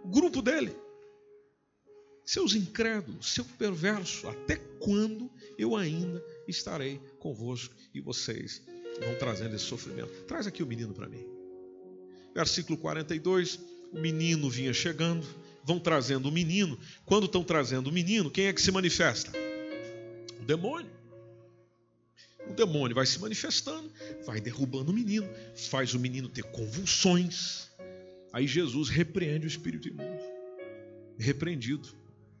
o 0.04 0.08
grupo 0.08 0.42
dele. 0.42 0.74
Seus 2.24 2.54
incrédulos, 2.54 3.32
seu 3.32 3.44
perverso, 3.44 4.28
até 4.28 4.56
quando 4.78 5.30
eu 5.56 5.74
ainda 5.74 6.22
estarei 6.46 7.00
convosco 7.18 7.74
e 7.94 8.02
vocês 8.02 8.62
vão 9.00 9.14
trazendo 9.18 9.56
esse 9.56 9.64
sofrimento? 9.64 10.12
Traz 10.24 10.46
aqui 10.46 10.62
o 10.62 10.66
menino 10.66 10.92
para 10.92 11.08
mim. 11.08 11.24
Versículo 12.34 12.76
42 12.76 13.58
o 13.92 13.98
menino 14.00 14.48
vinha 14.50 14.72
chegando, 14.72 15.26
vão 15.64 15.78
trazendo 15.78 16.28
o 16.28 16.32
menino. 16.32 16.78
Quando 17.04 17.26
estão 17.26 17.42
trazendo 17.42 17.88
o 17.88 17.92
menino, 17.92 18.30
quem 18.30 18.46
é 18.46 18.52
que 18.52 18.62
se 18.62 18.70
manifesta? 18.70 19.32
O 20.40 20.44
demônio. 20.44 20.90
O 22.48 22.54
demônio 22.54 22.94
vai 22.94 23.04
se 23.04 23.18
manifestando, 23.18 23.90
vai 24.24 24.40
derrubando 24.40 24.90
o 24.90 24.94
menino, 24.94 25.28
faz 25.54 25.92
o 25.92 25.98
menino 25.98 26.28
ter 26.28 26.44
convulsões. 26.44 27.68
Aí 28.32 28.46
Jesus 28.46 28.88
repreende 28.88 29.46
o 29.46 29.48
espírito 29.48 29.88
imundo. 29.88 30.22
Repreendido. 31.18 31.88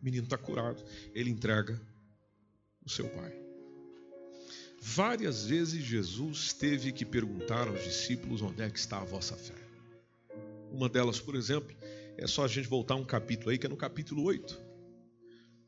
O 0.00 0.04
menino 0.04 0.24
está 0.24 0.38
curado. 0.38 0.82
Ele 1.14 1.28
entrega 1.28 1.78
o 2.84 2.88
seu 2.88 3.08
pai. 3.08 3.32
Várias 4.80 5.44
vezes 5.46 5.84
Jesus 5.84 6.52
teve 6.52 6.92
que 6.92 7.04
perguntar 7.04 7.68
aos 7.68 7.82
discípulos 7.82 8.40
onde 8.40 8.62
é 8.62 8.70
que 8.70 8.78
está 8.78 8.98
a 9.00 9.04
vossa 9.04 9.36
fé. 9.36 9.67
Uma 10.78 10.88
delas, 10.88 11.18
por 11.18 11.34
exemplo, 11.34 11.76
é 12.16 12.24
só 12.28 12.44
a 12.44 12.48
gente 12.48 12.68
voltar 12.68 12.94
um 12.94 13.04
capítulo 13.04 13.50
aí, 13.50 13.58
que 13.58 13.66
é 13.66 13.68
no 13.68 13.76
capítulo 13.76 14.22
8. 14.22 14.56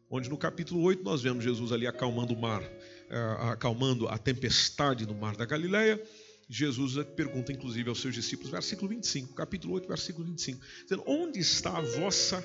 Onde 0.08 0.30
no 0.30 0.38
capítulo 0.38 0.82
8 0.82 1.02
nós 1.02 1.20
vemos 1.20 1.42
Jesus 1.42 1.72
ali 1.72 1.84
acalmando 1.84 2.32
o 2.32 2.40
mar, 2.40 2.62
é, 2.62 3.18
acalmando 3.50 4.06
a 4.06 4.16
tempestade 4.16 5.04
no 5.06 5.14
mar 5.16 5.34
da 5.34 5.44
Galileia. 5.44 6.00
Jesus 6.48 6.94
pergunta, 7.16 7.52
inclusive, 7.52 7.88
aos 7.88 8.00
seus 8.00 8.14
discípulos, 8.14 8.52
versículo 8.52 8.88
25, 8.88 9.34
capítulo 9.34 9.74
8, 9.74 9.88
versículo 9.88 10.24
25, 10.28 10.64
dizendo: 10.84 11.02
Onde 11.04 11.40
está 11.40 11.76
a 11.76 11.80
vossa 11.80 12.40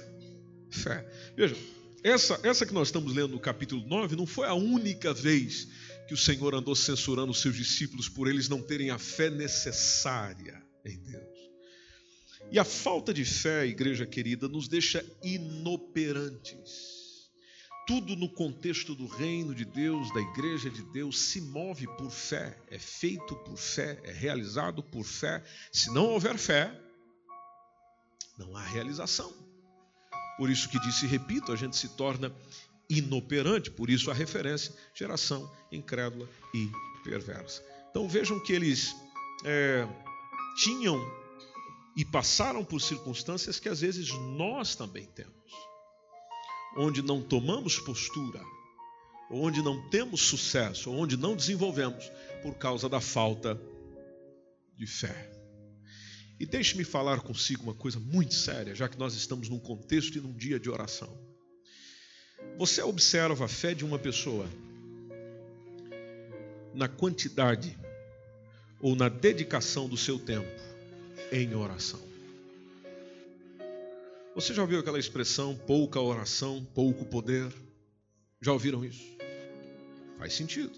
fé? 0.71 1.07
Veja, 1.37 1.55
essa, 2.03 2.39
essa 2.41 2.65
que 2.65 2.73
nós 2.73 2.87
estamos 2.87 3.13
lendo 3.13 3.33
no 3.33 3.39
capítulo 3.39 3.85
9 3.85 4.15
não 4.15 4.25
foi 4.25 4.47
a 4.47 4.55
única 4.55 5.13
vez 5.13 5.67
que 6.07 6.15
o 6.15 6.17
Senhor 6.17 6.55
andou 6.55 6.75
censurando 6.75 7.31
os 7.31 7.41
seus 7.41 7.55
discípulos 7.55 8.09
por 8.09 8.27
eles 8.27 8.49
não 8.49 8.59
terem 8.59 8.89
a 8.89 8.97
fé 8.97 9.29
necessária 9.29 10.65
em 10.83 10.97
Deus. 10.97 11.34
E 12.51 12.59
a 12.59 12.63
falta 12.63 13.13
de 13.13 13.25
fé, 13.25 13.65
igreja 13.65 14.05
querida, 14.05 14.47
nos 14.47 14.67
deixa 14.67 15.05
inoperantes. 15.23 16.95
Tudo 17.87 18.15
no 18.15 18.29
contexto 18.29 18.95
do 18.95 19.05
reino 19.05 19.53
de 19.53 19.63
Deus, 19.63 20.11
da 20.13 20.19
igreja 20.19 20.69
de 20.69 20.81
Deus, 20.91 21.19
se 21.19 21.39
move 21.41 21.85
por 21.97 22.09
fé, 22.09 22.57
é 22.71 22.79
feito 22.79 23.35
por 23.35 23.57
fé, 23.57 23.99
é 24.03 24.11
realizado 24.11 24.81
por 24.81 25.03
fé. 25.03 25.43
Se 25.71 25.93
não 25.93 26.05
houver 26.05 26.37
fé, 26.37 26.73
não 28.37 28.55
há 28.55 28.61
realização. 28.61 29.31
Por 30.37 30.49
isso 30.49 30.67
que 30.69 30.79
disse, 30.79 31.05
repito, 31.05 31.51
a 31.51 31.55
gente 31.55 31.75
se 31.77 31.89
torna 31.89 32.33
inoperante, 32.89 33.71
por 33.71 33.89
isso 33.89 34.11
a 34.11 34.13
referência, 34.13 34.73
geração 34.93 35.51
incrédula 35.71 36.27
e 36.53 36.69
perversa. 37.03 37.63
Então 37.89 38.07
vejam 38.07 38.39
que 38.39 38.51
eles 38.51 38.95
é, 39.43 39.87
tinham 40.57 40.99
e 41.95 42.03
passaram 42.03 42.63
por 42.63 42.81
circunstâncias 42.81 43.59
que 43.59 43.69
às 43.69 43.79
vezes 43.79 44.09
nós 44.37 44.75
também 44.75 45.05
temos, 45.05 45.51
onde 46.77 47.01
não 47.01 47.21
tomamos 47.21 47.79
postura, 47.79 48.41
onde 49.31 49.61
não 49.61 49.89
temos 49.89 50.21
sucesso, 50.21 50.91
onde 50.91 51.15
não 51.15 51.35
desenvolvemos 51.35 52.11
por 52.43 52.55
causa 52.55 52.89
da 52.89 52.99
falta 52.99 53.59
de 54.77 54.85
fé. 54.85 55.31
E 56.37 56.45
deixe-me 56.45 56.83
falar 56.83 57.21
consigo 57.21 57.63
uma 57.63 57.73
coisa 57.73 57.97
muito 57.97 58.33
séria, 58.33 58.75
já 58.75 58.89
que 58.89 58.99
nós 58.99 59.15
estamos 59.15 59.47
num 59.47 59.59
contexto 59.59 60.17
e 60.17 60.21
num 60.21 60.33
dia 60.33 60.59
de 60.59 60.69
oração. 60.69 61.17
Você 62.57 62.81
observa 62.81 63.45
a 63.45 63.47
fé 63.47 63.73
de 63.73 63.85
uma 63.85 63.97
pessoa 63.97 64.45
na 66.73 66.89
quantidade 66.89 67.77
ou 68.81 68.97
na 68.97 69.07
dedicação 69.07 69.87
do 69.87 69.95
seu 69.95 70.19
tempo 70.19 70.74
em 71.31 71.53
oração. 71.55 72.01
Você 74.35 74.53
já 74.53 74.61
ouviu 74.61 74.79
aquela 74.79 74.99
expressão 74.99 75.55
pouca 75.55 75.99
oração, 75.99 76.65
pouco 76.73 77.05
poder? 77.05 77.51
Já 78.41 78.51
ouviram 78.51 78.83
isso? 78.83 79.05
Faz 80.17 80.33
sentido 80.33 80.73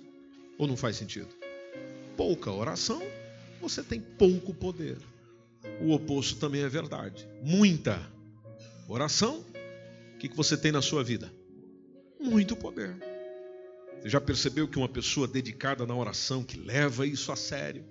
ou 0.57 0.67
não 0.67 0.77
faz 0.77 0.95
sentido? 0.95 1.37
pouca 2.17 2.51
oração, 2.51 3.01
você 3.61 3.83
tem 3.83 4.01
pouco 4.01 4.53
poder. 4.53 4.97
O 5.79 5.93
oposto 5.93 6.39
também 6.39 6.63
é 6.63 6.67
verdade. 6.69 7.27
Muita 7.43 8.01
oração, 8.89 9.45
o 10.15 10.17
que 10.17 10.27
você 10.29 10.57
tem 10.57 10.71
na 10.71 10.81
sua 10.81 11.03
vida? 11.03 11.31
Muito 12.19 12.55
poder. 12.55 12.95
Você 14.01 14.09
já 14.09 14.19
percebeu 14.19 14.67
que 14.67 14.77
uma 14.77 14.89
pessoa 14.89 15.27
dedicada 15.27 15.85
na 15.85 15.95
oração, 15.95 16.43
que 16.43 16.57
leva 16.57 17.05
isso 17.05 17.31
a 17.31 17.35
sério, 17.35 17.85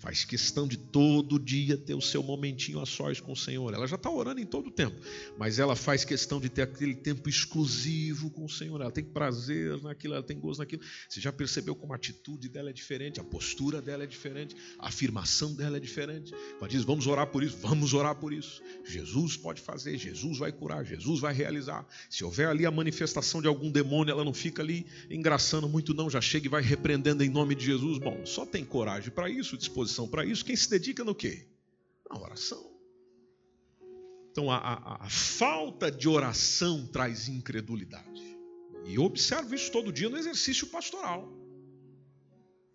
faz 0.00 0.24
questão 0.24 0.66
de 0.66 0.78
todo 0.78 1.38
dia 1.38 1.76
ter 1.76 1.94
o 1.94 2.00
seu 2.00 2.22
momentinho 2.22 2.80
a 2.80 2.86
sós 2.86 3.20
com 3.20 3.32
o 3.32 3.36
Senhor. 3.36 3.72
Ela 3.74 3.86
já 3.86 3.96
está 3.96 4.10
orando 4.10 4.40
em 4.40 4.46
todo 4.46 4.68
o 4.68 4.70
tempo, 4.70 4.96
mas 5.38 5.58
ela 5.58 5.76
faz 5.76 6.06
questão 6.06 6.40
de 6.40 6.48
ter 6.48 6.62
aquele 6.62 6.94
tempo 6.94 7.28
exclusivo 7.28 8.30
com 8.30 8.46
o 8.46 8.48
Senhor. 8.48 8.80
Ela 8.80 8.90
tem 8.90 9.04
prazer 9.04 9.80
naquilo, 9.82 10.14
ela 10.14 10.22
tem 10.22 10.40
gozo 10.40 10.60
naquilo. 10.60 10.82
Você 11.06 11.20
já 11.20 11.30
percebeu 11.30 11.76
como 11.76 11.92
a 11.92 11.96
atitude 11.96 12.48
dela 12.48 12.70
é 12.70 12.72
diferente, 12.72 13.20
a 13.20 13.24
postura 13.24 13.82
dela 13.82 14.04
é 14.04 14.06
diferente, 14.06 14.56
a 14.78 14.88
afirmação 14.88 15.54
dela 15.54 15.76
é 15.76 15.80
diferente. 15.80 16.32
Ela 16.58 16.68
diz: 16.68 16.82
Vamos 16.82 17.06
orar 17.06 17.26
por 17.26 17.42
isso, 17.42 17.58
vamos 17.60 17.92
orar 17.92 18.14
por 18.14 18.32
isso. 18.32 18.62
Jesus 18.86 19.36
pode 19.36 19.60
fazer, 19.60 19.98
Jesus 19.98 20.38
vai 20.38 20.50
curar, 20.50 20.82
Jesus 20.82 21.20
vai 21.20 21.34
realizar. 21.34 21.86
Se 22.08 22.24
houver 22.24 22.48
ali 22.48 22.64
a 22.64 22.70
manifestação 22.70 23.42
de 23.42 23.48
algum 23.48 23.70
demônio, 23.70 24.12
ela 24.12 24.24
não 24.24 24.32
fica 24.32 24.62
ali 24.62 24.86
engraçando 25.10 25.68
muito, 25.68 25.92
não. 25.92 26.08
Já 26.08 26.22
chega 26.22 26.46
e 26.46 26.48
vai 26.48 26.62
repreendendo 26.62 27.22
em 27.22 27.28
nome 27.28 27.54
de 27.54 27.66
Jesus. 27.66 27.98
Bom, 27.98 28.24
só 28.24 28.46
tem 28.46 28.64
coragem 28.64 29.10
para 29.10 29.28
isso, 29.28 29.58
disposição 29.58 29.89
disposição 29.90 30.08
para 30.08 30.24
isso, 30.24 30.44
quem 30.44 30.56
se 30.56 30.70
dedica 30.70 31.04
no 31.04 31.14
quê? 31.14 31.46
Na 32.08 32.18
oração. 32.18 32.70
Então 34.30 34.50
a, 34.50 34.56
a, 34.56 35.06
a 35.06 35.10
falta 35.10 35.90
de 35.90 36.08
oração 36.08 36.86
traz 36.86 37.28
incredulidade. 37.28 38.38
E 38.86 38.94
eu 38.94 39.02
observo 39.02 39.54
isso 39.54 39.70
todo 39.70 39.92
dia 39.92 40.08
no 40.08 40.16
exercício 40.16 40.68
pastoral. 40.68 41.28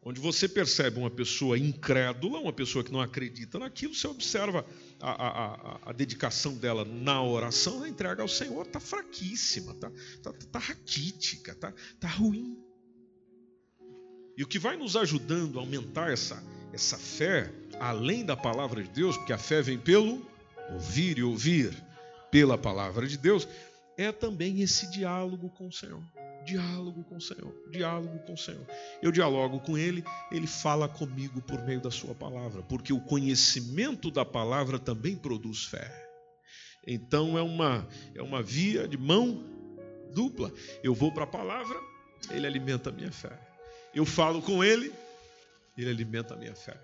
Onde 0.08 0.20
você 0.20 0.48
percebe 0.48 1.00
uma 1.00 1.10
pessoa 1.10 1.58
incrédula, 1.58 2.40
uma 2.40 2.54
pessoa 2.54 2.84
que 2.84 2.92
não 2.92 3.02
acredita 3.02 3.58
naquilo, 3.58 3.96
você 3.96 4.08
observa 4.08 4.64
a, 5.02 5.10
a, 5.10 5.90
a, 5.90 5.92
dedicação 5.94 6.56
dela 6.56 6.86
na 6.86 7.24
oração, 7.24 7.80
na 7.80 7.90
entrega 7.90 8.22
ao 8.22 8.28
Senhor, 8.28 8.68
está 8.68 8.80
fraquíssima, 8.80 9.72
está 9.72 9.90
tá, 10.22 10.34
tá 10.52 10.60
raquítica, 10.60 11.54
está 11.54 11.74
tá 12.00 12.08
ruim. 12.08 12.56
E 14.38 14.44
o 14.44 14.48
que 14.48 14.60
vai 14.60 14.78
nos 14.78 14.96
ajudando 14.96 15.58
a 15.58 15.62
aumentar 15.64 16.12
essa, 16.12 16.44
essa 16.76 16.98
fé, 16.98 17.50
além 17.80 18.26
da 18.26 18.36
palavra 18.36 18.84
de 18.84 18.90
Deus, 18.90 19.16
porque 19.16 19.32
a 19.32 19.38
fé 19.38 19.62
vem 19.62 19.78
pelo 19.78 20.30
ouvir 20.74 21.18
e 21.18 21.24
ouvir 21.24 21.74
pela 22.30 22.58
palavra 22.58 23.08
de 23.08 23.18
Deus, 23.18 23.48
é 23.98 24.12
também 24.12 24.62
esse 24.62 24.92
diálogo 24.92 25.50
com 25.50 25.68
o 25.68 25.72
Senhor. 25.72 26.04
Diálogo 26.44 27.04
com 27.06 27.16
o 27.16 27.22
Senhor, 27.22 27.56
diálogo 27.72 28.20
com 28.20 28.34
o 28.34 28.38
Senhor. 28.38 28.68
Eu 29.02 29.10
dialogo 29.10 29.62
com 29.62 29.78
Ele, 29.78 30.04
Ele 30.30 30.46
fala 30.46 30.88
comigo 30.90 31.42
por 31.42 31.64
meio 31.64 31.80
da 31.80 31.90
Sua 31.90 32.14
palavra, 32.14 32.62
porque 32.64 32.92
o 32.92 33.00
conhecimento 33.00 34.12
da 34.12 34.26
palavra 34.26 34.78
também 34.78 35.16
produz 35.16 35.64
fé. 35.64 35.90
Então 36.86 37.38
é 37.38 37.42
uma, 37.42 37.88
é 38.14 38.22
uma 38.22 38.44
via 38.44 38.86
de 38.86 38.98
mão 38.98 39.44
dupla. 40.14 40.52
Eu 40.84 40.94
vou 40.94 41.12
para 41.12 41.24
a 41.24 41.28
palavra, 41.28 41.80
Ele 42.30 42.46
alimenta 42.46 42.90
a 42.90 42.94
minha 42.94 43.14
fé. 43.14 43.32
Eu 43.94 44.06
falo 44.06 44.42
com 44.42 44.62
Ele, 44.62 44.94
ele 45.82 45.90
alimenta 45.90 46.34
a 46.34 46.38
minha 46.38 46.56
fé. 46.56 46.80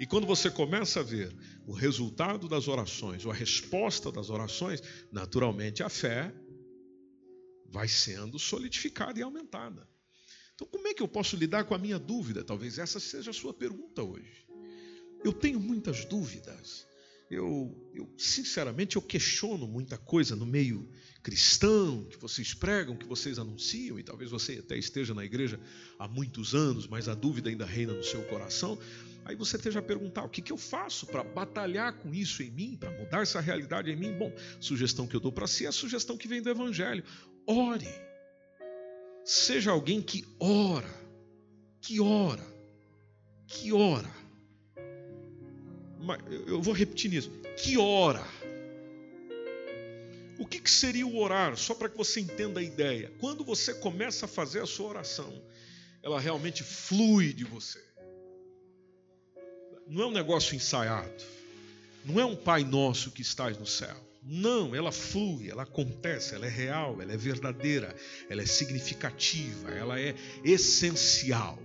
E 0.00 0.06
quando 0.06 0.26
você 0.26 0.50
começa 0.50 1.00
a 1.00 1.02
ver 1.02 1.34
o 1.66 1.72
resultado 1.72 2.48
das 2.48 2.68
orações, 2.68 3.24
ou 3.24 3.32
a 3.32 3.34
resposta 3.34 4.10
das 4.12 4.30
orações, 4.30 4.82
naturalmente 5.12 5.82
a 5.82 5.88
fé 5.88 6.32
vai 7.66 7.88
sendo 7.88 8.38
solidificada 8.38 9.18
e 9.18 9.22
aumentada. 9.22 9.88
Então, 10.58 10.66
como 10.66 10.88
é 10.88 10.94
que 10.94 11.02
eu 11.02 11.06
posso 11.06 11.36
lidar 11.36 11.64
com 11.64 11.74
a 11.74 11.78
minha 11.78 12.00
dúvida? 12.00 12.42
Talvez 12.42 12.78
essa 12.78 12.98
seja 12.98 13.30
a 13.30 13.34
sua 13.34 13.54
pergunta 13.54 14.02
hoje. 14.02 14.44
Eu 15.24 15.32
tenho 15.32 15.60
muitas 15.60 16.04
dúvidas. 16.04 16.87
Eu, 17.30 17.76
eu, 17.94 18.08
sinceramente, 18.16 18.96
eu 18.96 19.02
questiono 19.02 19.66
muita 19.66 19.98
coisa 19.98 20.34
no 20.34 20.46
meio 20.46 20.88
cristão 21.22 22.04
que 22.04 22.16
vocês 22.16 22.54
pregam, 22.54 22.96
que 22.96 23.06
vocês 23.06 23.38
anunciam, 23.38 23.98
e 23.98 24.02
talvez 24.02 24.30
você 24.30 24.60
até 24.64 24.78
esteja 24.78 25.12
na 25.12 25.24
igreja 25.24 25.60
há 25.98 26.08
muitos 26.08 26.54
anos, 26.54 26.86
mas 26.86 27.06
a 27.06 27.14
dúvida 27.14 27.50
ainda 27.50 27.66
reina 27.66 27.92
no 27.92 28.02
seu 28.02 28.22
coração. 28.22 28.78
Aí 29.26 29.36
você 29.36 29.56
esteja 29.56 29.80
a 29.80 29.82
perguntar: 29.82 30.24
o 30.24 30.28
que, 30.30 30.40
que 30.40 30.52
eu 30.52 30.56
faço 30.56 31.06
para 31.06 31.22
batalhar 31.22 31.92
com 31.98 32.14
isso 32.14 32.42
em 32.42 32.50
mim, 32.50 32.76
para 32.80 32.90
mudar 32.98 33.20
essa 33.20 33.40
realidade 33.40 33.90
em 33.90 33.96
mim? 33.96 34.12
Bom, 34.12 34.32
sugestão 34.58 35.06
que 35.06 35.14
eu 35.14 35.20
dou 35.20 35.32
para 35.32 35.46
si 35.46 35.66
é 35.66 35.68
a 35.68 35.72
sugestão 35.72 36.16
que 36.16 36.28
vem 36.28 36.40
do 36.40 36.48
Evangelho. 36.48 37.04
Ore. 37.46 37.88
Seja 39.22 39.70
alguém 39.70 40.00
que 40.00 40.24
ora, 40.40 40.88
que 41.82 42.00
ora, 42.00 42.46
que 43.46 43.70
ora 43.70 44.17
eu 46.46 46.62
vou 46.62 46.74
repetir 46.74 47.10
nisso. 47.10 47.30
Que 47.56 47.76
ora? 47.76 48.24
O 50.38 50.46
que, 50.46 50.60
que 50.60 50.70
seria 50.70 51.06
o 51.06 51.18
orar? 51.18 51.56
Só 51.56 51.74
para 51.74 51.88
que 51.88 51.96
você 51.96 52.20
entenda 52.20 52.60
a 52.60 52.62
ideia. 52.62 53.12
Quando 53.18 53.44
você 53.44 53.74
começa 53.74 54.26
a 54.26 54.28
fazer 54.28 54.62
a 54.62 54.66
sua 54.66 54.88
oração, 54.88 55.42
ela 56.02 56.20
realmente 56.20 56.62
flui 56.62 57.32
de 57.32 57.44
você. 57.44 57.82
Não 59.88 60.04
é 60.04 60.06
um 60.06 60.12
negócio 60.12 60.54
ensaiado. 60.54 61.24
Não 62.04 62.20
é 62.20 62.24
um 62.24 62.36
Pai 62.36 62.62
Nosso 62.62 63.10
que 63.10 63.22
estás 63.22 63.58
no 63.58 63.66
céu. 63.66 63.96
Não, 64.22 64.74
ela 64.74 64.92
flui, 64.92 65.50
ela 65.50 65.62
acontece, 65.62 66.34
ela 66.34 66.46
é 66.46 66.50
real, 66.50 67.00
ela 67.00 67.12
é 67.12 67.16
verdadeira, 67.16 67.96
ela 68.28 68.42
é 68.42 68.46
significativa, 68.46 69.70
ela 69.70 69.98
é 69.98 70.14
essencial. 70.44 71.58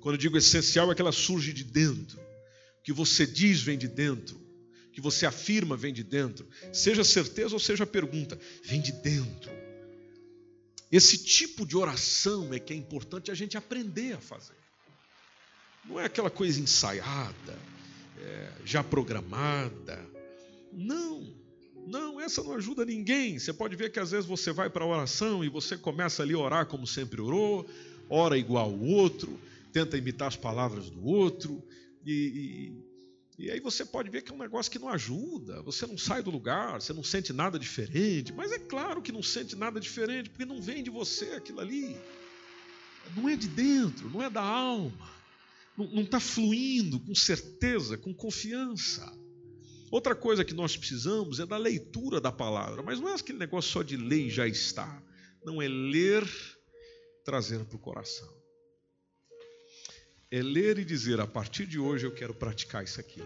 Quando 0.00 0.14
eu 0.14 0.18
digo 0.18 0.38
essencial, 0.38 0.90
é 0.90 0.94
que 0.94 1.02
ela 1.02 1.12
surge 1.12 1.52
de 1.52 1.64
dentro 1.64 2.29
que 2.82 2.92
você 2.92 3.26
diz 3.26 3.60
vem 3.60 3.78
de 3.78 3.88
dentro, 3.88 4.40
que 4.92 5.00
você 5.00 5.26
afirma 5.26 5.76
vem 5.76 5.92
de 5.92 6.02
dentro, 6.02 6.48
seja 6.72 7.04
certeza 7.04 7.54
ou 7.54 7.60
seja 7.60 7.86
pergunta, 7.86 8.38
vem 8.64 8.80
de 8.80 8.92
dentro. 8.92 9.50
Esse 10.90 11.18
tipo 11.18 11.64
de 11.64 11.76
oração 11.76 12.52
é 12.52 12.58
que 12.58 12.72
é 12.72 12.76
importante 12.76 13.30
a 13.30 13.34
gente 13.34 13.56
aprender 13.56 14.14
a 14.14 14.20
fazer. 14.20 14.58
Não 15.84 16.00
é 16.00 16.04
aquela 16.04 16.30
coisa 16.30 16.60
ensaiada, 16.60 17.58
é, 18.18 18.52
já 18.64 18.82
programada. 18.82 20.04
Não, 20.72 21.40
não, 21.86 22.20
essa 22.20 22.42
não 22.42 22.54
ajuda 22.54 22.84
ninguém. 22.84 23.38
Você 23.38 23.52
pode 23.52 23.76
ver 23.76 23.90
que 23.90 24.00
às 24.00 24.10
vezes 24.10 24.26
você 24.26 24.52
vai 24.52 24.68
para 24.68 24.84
a 24.84 24.88
oração 24.88 25.44
e 25.44 25.48
você 25.48 25.76
começa 25.76 26.22
ali 26.22 26.34
a 26.34 26.38
orar 26.38 26.66
como 26.66 26.86
sempre 26.86 27.20
orou, 27.20 27.68
ora 28.08 28.36
igual 28.36 28.70
o 28.70 28.86
outro, 28.86 29.38
tenta 29.72 29.96
imitar 29.96 30.28
as 30.28 30.36
palavras 30.36 30.90
do 30.90 31.04
outro, 31.04 31.62
e, 32.04 32.72
e, 33.38 33.44
e, 33.44 33.50
aí 33.50 33.60
você 33.60 33.84
pode 33.84 34.10
ver 34.10 34.22
que 34.22 34.32
é 34.32 34.34
um 34.34 34.38
negócio 34.38 34.70
que 34.70 34.78
não 34.78 34.88
ajuda, 34.88 35.62
você 35.62 35.86
não 35.86 35.98
sai 35.98 36.22
do 36.22 36.30
lugar, 36.30 36.80
você 36.80 36.92
não 36.92 37.02
sente 37.02 37.32
nada 37.32 37.58
diferente, 37.58 38.32
mas 38.32 38.52
é 38.52 38.58
claro 38.58 39.02
que 39.02 39.12
não 39.12 39.22
sente 39.22 39.54
nada 39.56 39.78
diferente, 39.78 40.30
porque 40.30 40.44
não 40.44 40.60
vem 40.60 40.82
de 40.82 40.90
você 40.90 41.32
aquilo 41.32 41.60
ali, 41.60 41.96
não 43.16 43.28
é 43.28 43.36
de 43.36 43.48
dentro, 43.48 44.08
não 44.10 44.22
é 44.22 44.30
da 44.30 44.42
alma, 44.42 45.10
não 45.76 46.02
está 46.02 46.20
fluindo 46.20 47.00
com 47.00 47.14
certeza, 47.14 47.96
com 47.96 48.14
confiança. 48.14 49.10
Outra 49.90 50.14
coisa 50.14 50.44
que 50.44 50.54
nós 50.54 50.76
precisamos 50.76 51.40
é 51.40 51.46
da 51.46 51.56
leitura 51.56 52.20
da 52.20 52.30
palavra, 52.30 52.82
mas 52.82 53.00
não 53.00 53.08
é 53.08 53.14
aquele 53.14 53.38
negócio 53.38 53.72
só 53.72 53.82
de 53.82 53.96
ler 53.96 54.26
e 54.26 54.30
já 54.30 54.46
está, 54.46 55.02
não 55.44 55.60
é 55.60 55.66
ler, 55.66 56.24
trazer 57.24 57.64
para 57.64 57.76
o 57.76 57.80
coração 57.80 58.39
é 60.30 60.42
ler 60.42 60.78
e 60.78 60.84
dizer: 60.84 61.20
a 61.20 61.26
partir 61.26 61.66
de 61.66 61.78
hoje 61.78 62.06
eu 62.06 62.12
quero 62.12 62.32
praticar 62.32 62.84
isso 62.84 63.00
aqui, 63.00 63.22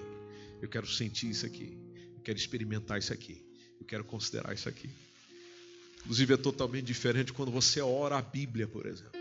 eu 0.61 0.69
quero 0.69 0.87
sentir 0.87 1.29
isso 1.29 1.45
aqui, 1.45 1.77
eu 2.17 2.23
quero 2.23 2.39
experimentar 2.39 2.99
isso 2.99 3.13
aqui, 3.13 3.45
eu 3.79 3.87
quero 3.87 4.05
considerar 4.05 4.55
isso 4.55 4.69
aqui. 4.69 4.89
Inclusive 6.01 6.35
é 6.35 6.37
totalmente 6.37 6.85
diferente 6.85 7.33
quando 7.33 7.51
você 7.51 7.81
ora 7.81 8.19
a 8.19 8.23
Bíblia, 8.23 8.67
por 8.67 8.87
exemplo. 8.87 9.21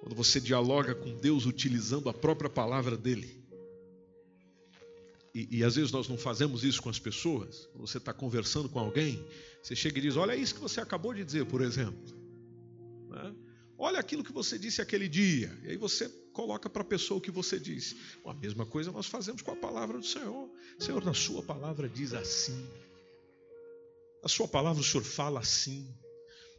Quando 0.00 0.14
você 0.14 0.40
dialoga 0.40 0.94
com 0.94 1.16
Deus 1.16 1.46
utilizando 1.46 2.08
a 2.08 2.14
própria 2.14 2.50
palavra 2.50 2.96
dele. 2.96 3.44
E, 5.34 5.58
e, 5.58 5.64
às 5.64 5.76
vezes 5.76 5.92
nós 5.92 6.08
não 6.08 6.16
fazemos 6.16 6.64
isso 6.64 6.80
com 6.82 6.88
as 6.88 6.98
pessoas. 6.98 7.68
Quando 7.72 7.86
você 7.86 7.98
está 7.98 8.12
conversando 8.12 8.68
com 8.68 8.78
alguém, 8.78 9.22
você 9.62 9.76
chega 9.76 9.98
e 9.98 10.02
diz: 10.02 10.16
Olha 10.16 10.34
isso 10.34 10.54
que 10.54 10.60
você 10.60 10.80
acabou 10.80 11.12
de 11.12 11.24
dizer, 11.24 11.44
por 11.44 11.60
exemplo. 11.60 12.02
Né? 13.10 13.34
Olha 13.78 13.98
aquilo 13.98 14.24
que 14.24 14.32
você 14.32 14.58
disse 14.58 14.80
aquele 14.80 15.08
dia. 15.08 15.56
E 15.62 15.70
aí 15.70 15.76
você 15.76 16.08
coloca 16.32 16.68
para 16.68 16.82
a 16.82 16.84
pessoa 16.84 17.18
o 17.18 17.20
que 17.20 17.30
você 17.30 17.58
disse. 17.58 17.96
A 18.24 18.32
mesma 18.34 18.64
coisa 18.64 18.90
nós 18.90 19.06
fazemos 19.06 19.42
com 19.42 19.50
a 19.50 19.56
palavra 19.56 19.98
do 19.98 20.06
Senhor. 20.06 20.50
Senhor, 20.78 21.04
na 21.04 21.14
sua 21.14 21.42
palavra 21.42 21.88
diz 21.88 22.14
assim. 22.14 22.66
A 24.22 24.28
sua 24.28 24.48
palavra 24.48 24.80
o 24.80 24.84
Senhor 24.84 25.04
fala 25.04 25.40
assim. 25.40 25.94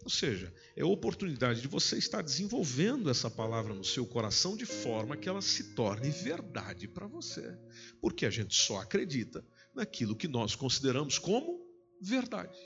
Ou 0.04 0.10
seja, 0.10 0.54
é 0.76 0.86
oportunidade 0.86 1.60
de 1.60 1.68
você 1.68 1.98
estar 1.98 2.22
desenvolvendo 2.22 3.10
essa 3.10 3.30
palavra 3.30 3.74
no 3.74 3.84
seu 3.84 4.06
coração 4.06 4.56
de 4.56 4.66
forma 4.66 5.18
que 5.18 5.28
ela 5.28 5.42
se 5.42 5.76
torne 5.76 6.10
verdade 6.12 6.88
para 6.88 7.08
você. 7.08 7.58
Porque 8.00 8.26
a 8.26 8.30
gente 8.30 8.56
só 8.56 8.80
acredita 8.80 9.46
naquilo 9.76 10.16
que 10.16 10.28
nós 10.28 10.56
consideramos 10.56 11.20
como 11.20 11.60
verdade. 12.00 12.58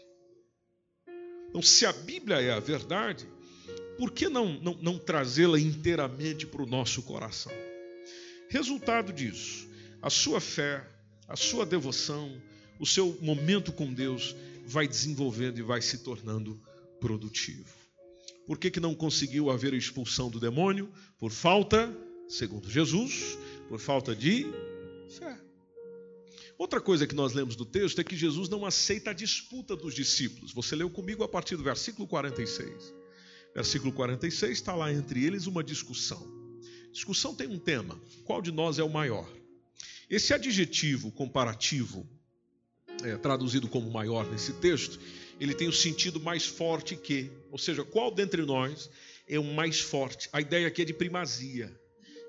Então, 1.49 1.61
se 1.61 1.85
a 1.85 1.91
Bíblia 1.91 2.41
é 2.41 2.51
a 2.51 2.59
verdade, 2.59 3.27
por 3.97 4.11
que 4.11 4.29
não, 4.29 4.59
não, 4.61 4.77
não 4.81 4.97
trazê-la 4.97 5.59
inteiramente 5.59 6.45
para 6.45 6.63
o 6.63 6.65
nosso 6.65 7.03
coração? 7.03 7.51
Resultado 8.49 9.13
disso, 9.13 9.67
a 10.01 10.09
sua 10.09 10.41
fé, 10.41 10.85
a 11.27 11.35
sua 11.35 11.65
devoção, 11.65 12.41
o 12.79 12.85
seu 12.85 13.17
momento 13.21 13.71
com 13.71 13.93
Deus 13.93 14.35
vai 14.65 14.87
desenvolvendo 14.87 15.59
e 15.59 15.61
vai 15.61 15.81
se 15.81 15.99
tornando 15.99 16.61
produtivo. 16.99 17.65
Por 18.45 18.57
que, 18.57 18.71
que 18.71 18.79
não 18.79 18.95
conseguiu 18.95 19.49
haver 19.49 19.73
a 19.73 19.77
expulsão 19.77 20.29
do 20.29 20.39
demônio? 20.39 20.91
Por 21.17 21.31
falta, 21.31 21.95
segundo 22.27 22.69
Jesus, 22.69 23.37
por 23.69 23.79
falta 23.79 24.15
de 24.15 24.45
fé. 25.17 25.39
Outra 26.57 26.81
coisa 26.81 27.07
que 27.07 27.15
nós 27.15 27.33
lemos 27.33 27.55
do 27.55 27.65
texto 27.65 27.99
é 28.01 28.03
que 28.03 28.15
Jesus 28.15 28.49
não 28.49 28.65
aceita 28.65 29.11
a 29.11 29.13
disputa 29.13 29.75
dos 29.75 29.93
discípulos. 29.93 30.53
Você 30.53 30.75
leu 30.75 30.89
comigo 30.89 31.23
a 31.23 31.27
partir 31.27 31.55
do 31.55 31.63
versículo 31.63 32.07
46. 32.07 32.93
Versículo 33.53 33.91
46 33.91 34.51
está 34.51 34.73
lá 34.73 34.91
entre 34.91 35.23
eles 35.25 35.45
uma 35.45 35.63
discussão. 35.63 36.25
discussão 36.91 37.35
tem 37.35 37.47
um 37.47 37.59
tema: 37.59 37.99
qual 38.23 38.41
de 38.41 38.51
nós 38.51 38.79
é 38.79 38.83
o 38.83 38.89
maior? 38.89 39.29
Esse 40.09 40.33
adjetivo 40.33 41.11
comparativo, 41.11 42.05
é, 43.03 43.15
traduzido 43.17 43.67
como 43.67 43.89
maior 43.89 44.29
nesse 44.29 44.53
texto, 44.53 44.99
ele 45.39 45.53
tem 45.53 45.67
o 45.67 45.73
sentido 45.73 46.19
mais 46.19 46.45
forte 46.45 46.95
que, 46.95 47.31
ou 47.49 47.57
seja, 47.57 47.83
qual 47.83 48.11
dentre 48.11 48.41
nós 48.43 48.89
é 49.27 49.39
o 49.39 49.43
mais 49.43 49.79
forte? 49.79 50.29
A 50.33 50.41
ideia 50.41 50.67
aqui 50.67 50.81
é 50.81 50.85
de 50.85 50.93
primazia, 50.93 51.73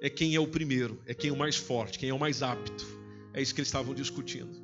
é 0.00 0.08
quem 0.08 0.34
é 0.34 0.40
o 0.40 0.46
primeiro, 0.46 1.00
é 1.06 1.12
quem 1.12 1.30
é 1.30 1.32
o 1.32 1.36
mais 1.36 1.56
forte, 1.56 1.98
quem 1.98 2.08
é 2.08 2.14
o 2.14 2.18
mais 2.18 2.42
apto. 2.42 2.86
É 3.34 3.42
isso 3.42 3.54
que 3.54 3.60
eles 3.60 3.68
estavam 3.68 3.94
discutindo. 3.94 4.61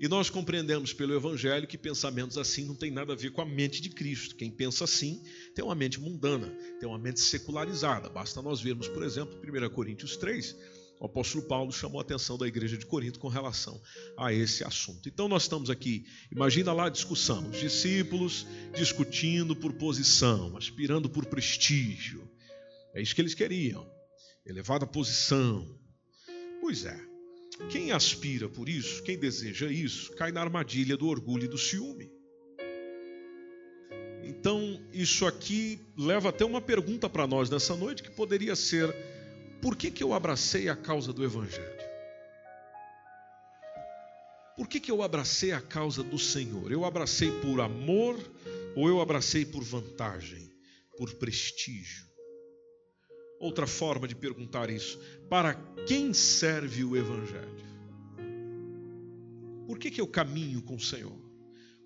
E 0.00 0.08
nós 0.08 0.30
compreendemos 0.30 0.94
pelo 0.94 1.14
Evangelho 1.14 1.66
que 1.66 1.76
pensamentos 1.76 2.38
assim 2.38 2.64
não 2.64 2.74
tem 2.74 2.90
nada 2.90 3.12
a 3.12 3.16
ver 3.16 3.32
com 3.32 3.42
a 3.42 3.44
mente 3.44 3.82
de 3.82 3.90
Cristo. 3.90 4.34
Quem 4.34 4.50
pensa 4.50 4.84
assim 4.84 5.22
tem 5.54 5.62
uma 5.62 5.74
mente 5.74 6.00
mundana, 6.00 6.48
tem 6.80 6.88
uma 6.88 6.98
mente 6.98 7.20
secularizada. 7.20 8.08
Basta 8.08 8.40
nós 8.40 8.62
vermos, 8.62 8.88
por 8.88 9.02
exemplo, 9.02 9.38
1 9.38 9.68
Coríntios 9.68 10.16
3, 10.16 10.56
o 10.98 11.04
apóstolo 11.04 11.44
Paulo 11.44 11.70
chamou 11.70 11.98
a 11.98 12.02
atenção 12.02 12.38
da 12.38 12.48
igreja 12.48 12.78
de 12.78 12.86
Corinto 12.86 13.18
com 13.18 13.28
relação 13.28 13.78
a 14.16 14.32
esse 14.32 14.64
assunto. 14.64 15.06
Então 15.06 15.28
nós 15.28 15.42
estamos 15.42 15.68
aqui, 15.68 16.06
imagina 16.32 16.72
lá 16.72 16.86
a 16.86 16.90
discussão, 16.90 17.50
os 17.50 17.60
discípulos 17.60 18.46
discutindo 18.74 19.54
por 19.54 19.74
posição, 19.74 20.56
aspirando 20.56 21.10
por 21.10 21.26
prestígio. 21.26 22.26
É 22.94 23.02
isso 23.02 23.14
que 23.14 23.20
eles 23.20 23.34
queriam, 23.34 23.86
elevada 24.46 24.86
posição. 24.86 25.78
Pois 26.62 26.86
é, 26.86 27.09
quem 27.68 27.92
aspira 27.92 28.48
por 28.48 28.68
isso, 28.68 29.02
quem 29.02 29.18
deseja 29.18 29.70
isso, 29.70 30.12
cai 30.12 30.32
na 30.32 30.40
armadilha 30.40 30.96
do 30.96 31.06
orgulho 31.06 31.44
e 31.44 31.48
do 31.48 31.58
ciúme. 31.58 32.10
Então, 34.22 34.80
isso 34.92 35.26
aqui 35.26 35.80
leva 35.96 36.28
até 36.28 36.44
uma 36.44 36.60
pergunta 36.60 37.08
para 37.08 37.26
nós 37.26 37.50
nessa 37.50 37.76
noite 37.76 38.02
que 38.02 38.10
poderia 38.10 38.54
ser: 38.54 38.94
por 39.60 39.76
que, 39.76 39.90
que 39.90 40.02
eu 40.02 40.14
abracei 40.14 40.68
a 40.68 40.76
causa 40.76 41.12
do 41.12 41.24
Evangelho? 41.24 41.80
Por 44.56 44.68
que, 44.68 44.78
que 44.78 44.90
eu 44.90 45.02
abracei 45.02 45.52
a 45.52 45.60
causa 45.60 46.02
do 46.02 46.18
Senhor? 46.18 46.70
Eu 46.70 46.84
abracei 46.84 47.30
por 47.40 47.60
amor 47.60 48.18
ou 48.76 48.88
eu 48.88 49.00
abracei 49.00 49.44
por 49.44 49.64
vantagem, 49.64 50.52
por 50.98 51.14
prestígio? 51.14 52.09
Outra 53.40 53.66
forma 53.66 54.06
de 54.06 54.14
perguntar 54.14 54.68
isso: 54.68 55.00
para 55.30 55.54
quem 55.86 56.12
serve 56.12 56.84
o 56.84 56.94
Evangelho? 56.94 57.58
Por 59.66 59.78
que, 59.78 59.90
que 59.90 60.00
eu 60.00 60.06
caminho 60.06 60.60
com 60.60 60.76
o 60.76 60.80
Senhor? 60.80 61.18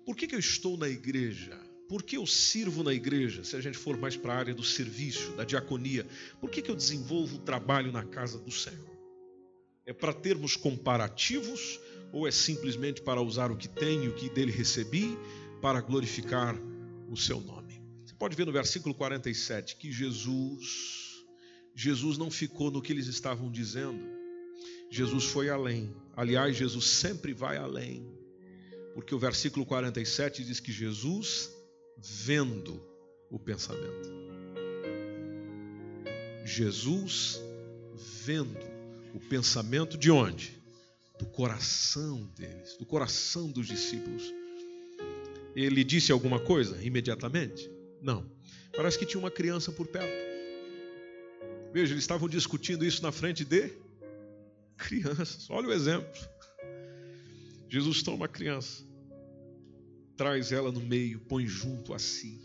Por 0.05 0.17
que, 0.17 0.27
que 0.27 0.35
eu 0.35 0.39
estou 0.39 0.77
na 0.77 0.89
igreja? 0.89 1.57
Por 1.87 2.03
que 2.03 2.17
eu 2.17 2.25
sirvo 2.25 2.83
na 2.83 2.93
igreja? 2.93 3.43
Se 3.43 3.55
a 3.55 3.61
gente 3.61 3.77
for 3.77 3.95
mais 3.95 4.17
para 4.17 4.33
a 4.33 4.37
área 4.37 4.53
do 4.53 4.63
serviço, 4.63 5.31
da 5.33 5.45
diaconia, 5.45 6.05
por 6.41 6.49
que, 6.49 6.61
que 6.61 6.69
eu 6.69 6.75
desenvolvo 6.75 7.37
o 7.37 7.39
trabalho 7.39 7.91
na 7.91 8.03
casa 8.03 8.37
do 8.37 8.51
Senhor? 8.51 8.89
É 9.85 9.93
para 9.93 10.11
termos 10.11 10.57
comparativos 10.57 11.79
ou 12.11 12.27
é 12.27 12.31
simplesmente 12.31 13.01
para 13.01 13.21
usar 13.21 13.51
o 13.51 13.55
que 13.55 13.69
tenho, 13.69 14.11
o 14.11 14.15
que 14.15 14.29
dele 14.29 14.51
recebi, 14.51 15.17
para 15.61 15.79
glorificar 15.79 16.59
o 17.09 17.15
seu 17.15 17.39
nome? 17.39 17.81
Você 18.03 18.15
pode 18.15 18.35
ver 18.35 18.45
no 18.45 18.51
versículo 18.51 18.93
47 18.95 19.75
que 19.77 19.91
Jesus 19.91 21.14
Jesus 21.75 22.17
não 22.17 22.31
ficou 22.31 22.71
no 22.71 22.81
que 22.81 22.93
eles 22.93 23.07
estavam 23.07 23.51
dizendo. 23.51 23.99
Jesus 24.89 25.25
foi 25.25 25.49
além. 25.49 25.93
Aliás, 26.15 26.55
Jesus 26.55 26.85
sempre 26.85 27.33
vai 27.33 27.57
além. 27.57 28.07
Porque 28.93 29.13
o 29.13 29.19
versículo 29.19 29.65
47 29.65 30.45
diz 30.45 30.61
que 30.61 30.71
Jesus, 30.71 31.51
vendo 31.97 32.81
o 33.29 33.37
pensamento. 33.37 34.09
Jesus, 36.45 37.41
vendo 38.23 38.57
o 39.13 39.19
pensamento 39.19 39.97
de 39.97 40.09
onde? 40.09 40.53
Do 41.19 41.25
coração 41.25 42.25
deles, 42.37 42.77
do 42.77 42.85
coração 42.85 43.51
dos 43.51 43.67
discípulos. 43.67 44.23
Ele 45.53 45.83
disse 45.83 46.11
alguma 46.11 46.39
coisa 46.39 46.81
imediatamente? 46.81 47.69
Não. 48.01 48.29
Parece 48.75 48.97
que 48.97 49.05
tinha 49.05 49.19
uma 49.19 49.31
criança 49.31 49.73
por 49.73 49.87
perto. 49.87 50.34
Veja, 51.75 51.91
eles 51.91 52.05
estavam 52.05 52.29
discutindo 52.29 52.85
isso 52.85 53.03
na 53.03 53.11
frente 53.11 53.43
de 53.43 53.69
crianças. 54.77 55.49
Olha 55.49 55.67
o 55.67 55.73
exemplo. 55.73 56.09
Jesus 57.69 58.01
toma 58.01 58.15
uma 58.15 58.27
criança, 58.29 58.81
traz 60.15 60.53
ela 60.53 60.71
no 60.71 60.79
meio, 60.79 61.19
põe 61.19 61.45
junto 61.45 61.93
a 61.93 61.99
si. 61.99 62.39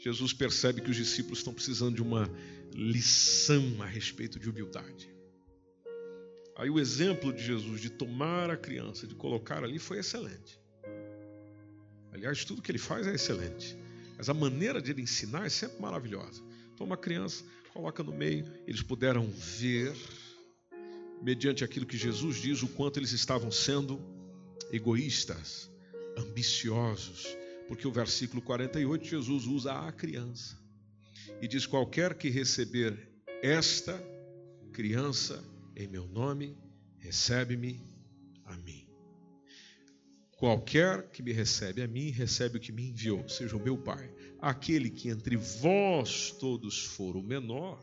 Jesus 0.00 0.32
percebe 0.32 0.80
que 0.80 0.90
os 0.90 0.96
discípulos 0.96 1.38
estão 1.38 1.54
precisando 1.54 1.94
de 1.94 2.02
uma 2.02 2.28
lição 2.74 3.80
a 3.80 3.86
respeito 3.86 4.40
de 4.40 4.50
humildade. 4.50 5.08
Aí 6.56 6.68
o 6.68 6.80
exemplo 6.80 7.32
de 7.32 7.40
Jesus 7.40 7.80
de 7.80 7.88
tomar 7.88 8.50
a 8.50 8.56
criança, 8.56 9.06
de 9.06 9.14
colocar 9.14 9.62
ali, 9.62 9.78
foi 9.78 10.00
excelente. 10.00 10.58
Aliás, 12.10 12.44
tudo 12.44 12.60
que 12.60 12.72
ele 12.72 12.80
faz 12.80 13.06
é 13.06 13.14
excelente. 13.14 13.78
Mas 14.16 14.28
a 14.28 14.34
maneira 14.34 14.82
de 14.82 14.90
ele 14.90 15.02
ensinar 15.02 15.46
é 15.46 15.48
sempre 15.48 15.80
maravilhosa. 15.80 16.42
Toma 16.76 16.96
a 16.96 16.98
criança, 16.98 17.44
coloca 17.74 18.04
no 18.04 18.12
meio, 18.12 18.46
eles 18.68 18.82
puderam 18.82 19.28
ver, 19.28 19.92
mediante 21.20 21.64
aquilo 21.64 21.84
que 21.84 21.96
Jesus 21.96 22.36
diz, 22.36 22.62
o 22.62 22.68
quanto 22.68 23.00
eles 23.00 23.10
estavam 23.10 23.50
sendo 23.50 24.00
egoístas, 24.70 25.68
ambiciosos, 26.16 27.36
porque 27.66 27.88
o 27.88 27.90
versículo 27.90 28.40
48, 28.40 29.04
Jesus 29.04 29.46
usa 29.46 29.72
a 29.72 29.90
criança 29.90 30.56
e 31.42 31.48
diz: 31.48 31.66
Qualquer 31.66 32.14
que 32.14 32.30
receber 32.30 32.96
esta 33.42 34.00
criança 34.72 35.42
em 35.74 35.88
meu 35.88 36.06
nome, 36.06 36.56
recebe-me. 36.98 37.93
Qualquer 40.36 41.10
que 41.10 41.22
me 41.22 41.32
recebe 41.32 41.82
a 41.82 41.86
mim, 41.86 42.10
recebe 42.10 42.58
o 42.58 42.60
que 42.60 42.72
me 42.72 42.88
enviou, 42.88 43.28
seja 43.28 43.56
o 43.56 43.62
meu 43.62 43.78
Pai. 43.78 44.12
Aquele 44.40 44.90
que 44.90 45.08
entre 45.08 45.36
vós 45.36 46.32
todos 46.32 46.84
for 46.84 47.16
o 47.16 47.22
menor. 47.22 47.82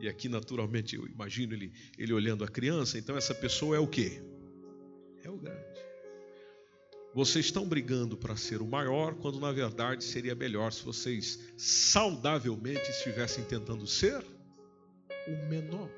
E 0.00 0.08
aqui, 0.08 0.28
naturalmente, 0.28 0.96
eu 0.96 1.06
imagino 1.06 1.54
ele, 1.54 1.72
ele 1.98 2.12
olhando 2.12 2.44
a 2.44 2.48
criança, 2.48 2.98
então 2.98 3.16
essa 3.16 3.34
pessoa 3.34 3.76
é 3.76 3.78
o 3.78 3.86
quê? 3.86 4.22
É 5.22 5.30
o 5.30 5.36
grande. 5.36 5.86
Vocês 7.14 7.46
estão 7.46 7.66
brigando 7.66 8.16
para 8.16 8.36
ser 8.36 8.60
o 8.60 8.66
maior, 8.66 9.14
quando 9.14 9.40
na 9.40 9.50
verdade 9.50 10.04
seria 10.04 10.34
melhor 10.34 10.70
se 10.70 10.84
vocês 10.84 11.38
saudavelmente 11.56 12.90
estivessem 12.90 13.42
tentando 13.44 13.86
ser 13.86 14.22
o 15.26 15.48
menor 15.48 15.90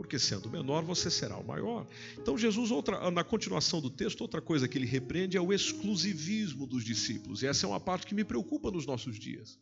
porque 0.00 0.18
sendo 0.18 0.48
menor 0.48 0.82
você 0.82 1.10
será 1.10 1.36
o 1.36 1.46
maior. 1.46 1.86
Então 2.16 2.38
Jesus, 2.38 2.70
outra, 2.70 3.10
na 3.10 3.22
continuação 3.22 3.82
do 3.82 3.90
texto, 3.90 4.22
outra 4.22 4.40
coisa 4.40 4.66
que 4.66 4.78
ele 4.78 4.86
repreende 4.86 5.36
é 5.36 5.40
o 5.42 5.52
exclusivismo 5.52 6.66
dos 6.66 6.82
discípulos. 6.82 7.42
E 7.42 7.46
essa 7.46 7.66
é 7.66 7.68
uma 7.68 7.78
parte 7.78 8.06
que 8.06 8.14
me 8.14 8.24
preocupa 8.24 8.70
nos 8.70 8.86
nossos 8.86 9.18
dias. 9.18 9.58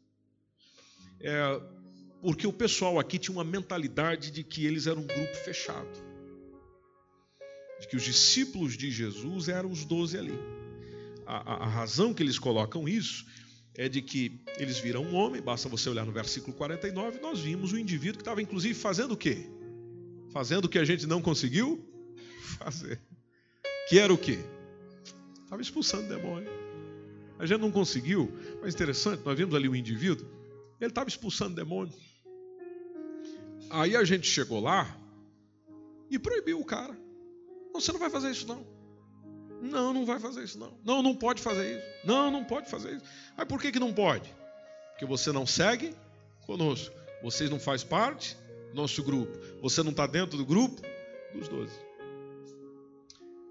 É, 1.19 1.61
porque 2.23 2.47
o 2.47 2.53
pessoal 2.53 3.01
aqui 3.01 3.19
tinha 3.19 3.37
uma 3.37 3.43
mentalidade 3.43 4.31
de 4.31 4.45
que 4.45 4.65
eles 4.65 4.87
eram 4.87 5.03
um 5.03 5.07
grupo 5.09 5.35
fechado. 5.39 5.91
De 7.81 7.89
que 7.89 7.97
os 7.97 8.05
discípulos 8.05 8.77
de 8.77 8.93
Jesus 8.93 9.49
eram 9.49 9.73
os 9.73 9.85
doze 9.85 10.17
ali. 10.17 10.39
A, 11.27 11.55
a, 11.55 11.65
a 11.65 11.69
razão 11.69 12.15
que 12.15 12.23
eles 12.23 12.39
colocam 12.39 12.89
isso 12.89 13.27
é 13.75 13.89
de 13.89 14.01
que 14.01 14.41
eles 14.57 14.79
viram 14.79 15.03
um 15.03 15.17
homem, 15.17 15.43
basta 15.43 15.69
você 15.69 15.91
olhar 15.91 16.07
no 16.07 16.13
versículo 16.13 16.57
49, 16.57 17.19
nós 17.19 17.41
vimos 17.41 17.73
um 17.73 17.77
indivíduo 17.77 18.19
que 18.19 18.23
estava 18.23 18.41
inclusive 18.41 18.75
fazendo 18.75 19.15
o 19.15 19.17
quê? 19.17 19.58
Fazendo 20.33 20.67
o 20.67 20.69
que 20.69 20.79
a 20.79 20.85
gente 20.85 21.07
não 21.07 21.21
conseguiu 21.21 21.85
fazer. 22.59 23.01
Que 23.89 23.99
era 23.99 24.13
o 24.13 24.19
quê? 24.19 24.39
Estava 25.45 25.63
expulsando 25.63 26.09
demônio. 26.09 26.51
A 27.39 27.47
gente 27.47 27.61
não 27.61 27.71
conseguiu, 27.71 28.31
mas 28.61 28.75
interessante, 28.75 29.23
nós 29.25 29.37
vimos 29.37 29.55
ali 29.55 29.69
um 29.69 29.75
indivíduo, 29.75 30.27
ele 30.81 30.91
estava 30.91 31.09
expulsando 31.09 31.55
demônio. 31.55 31.95
Aí 33.71 33.95
a 33.95 34.05
gente 34.05 34.27
chegou 34.27 34.61
lá 34.61 34.97
e 36.11 36.19
proibiu 36.19 36.61
o 36.61 36.65
cara. 36.65 36.97
Não, 37.73 37.81
você 37.81 37.93
não 37.93 38.01
vai 38.01 38.11
fazer 38.11 38.31
isso 38.31 38.47
não. 38.47 38.67
Não, 39.61 39.93
não 39.93 40.07
vai 40.07 40.19
fazer 40.21 40.45
isso, 40.45 40.59
não. 40.59 40.79
Não, 40.85 41.03
não 41.03 41.15
pode 41.15 41.43
fazer 41.43 41.79
isso. 41.79 42.07
Não, 42.07 42.31
não 42.31 42.45
pode 42.45 42.71
fazer 42.71 42.97
isso. 42.97 43.05
Aí 43.37 43.45
por 43.45 43.61
que, 43.61 43.73
que 43.73 43.79
não 43.79 43.93
pode? 43.93 44.33
Porque 44.91 45.05
você 45.05 45.33
não 45.33 45.47
segue 45.47 45.95
conosco. 46.47 46.95
Vocês 47.23 47.51
não 47.51 47.59
faz 47.59 47.83
parte 47.83 48.37
nosso 48.75 49.03
grupo. 49.03 49.39
Você 49.63 49.83
não 49.83 49.91
está 49.91 50.07
dentro 50.07 50.37
do 50.37 50.45
grupo 50.45 50.81
dos 51.35 51.49
doze. 51.49 51.75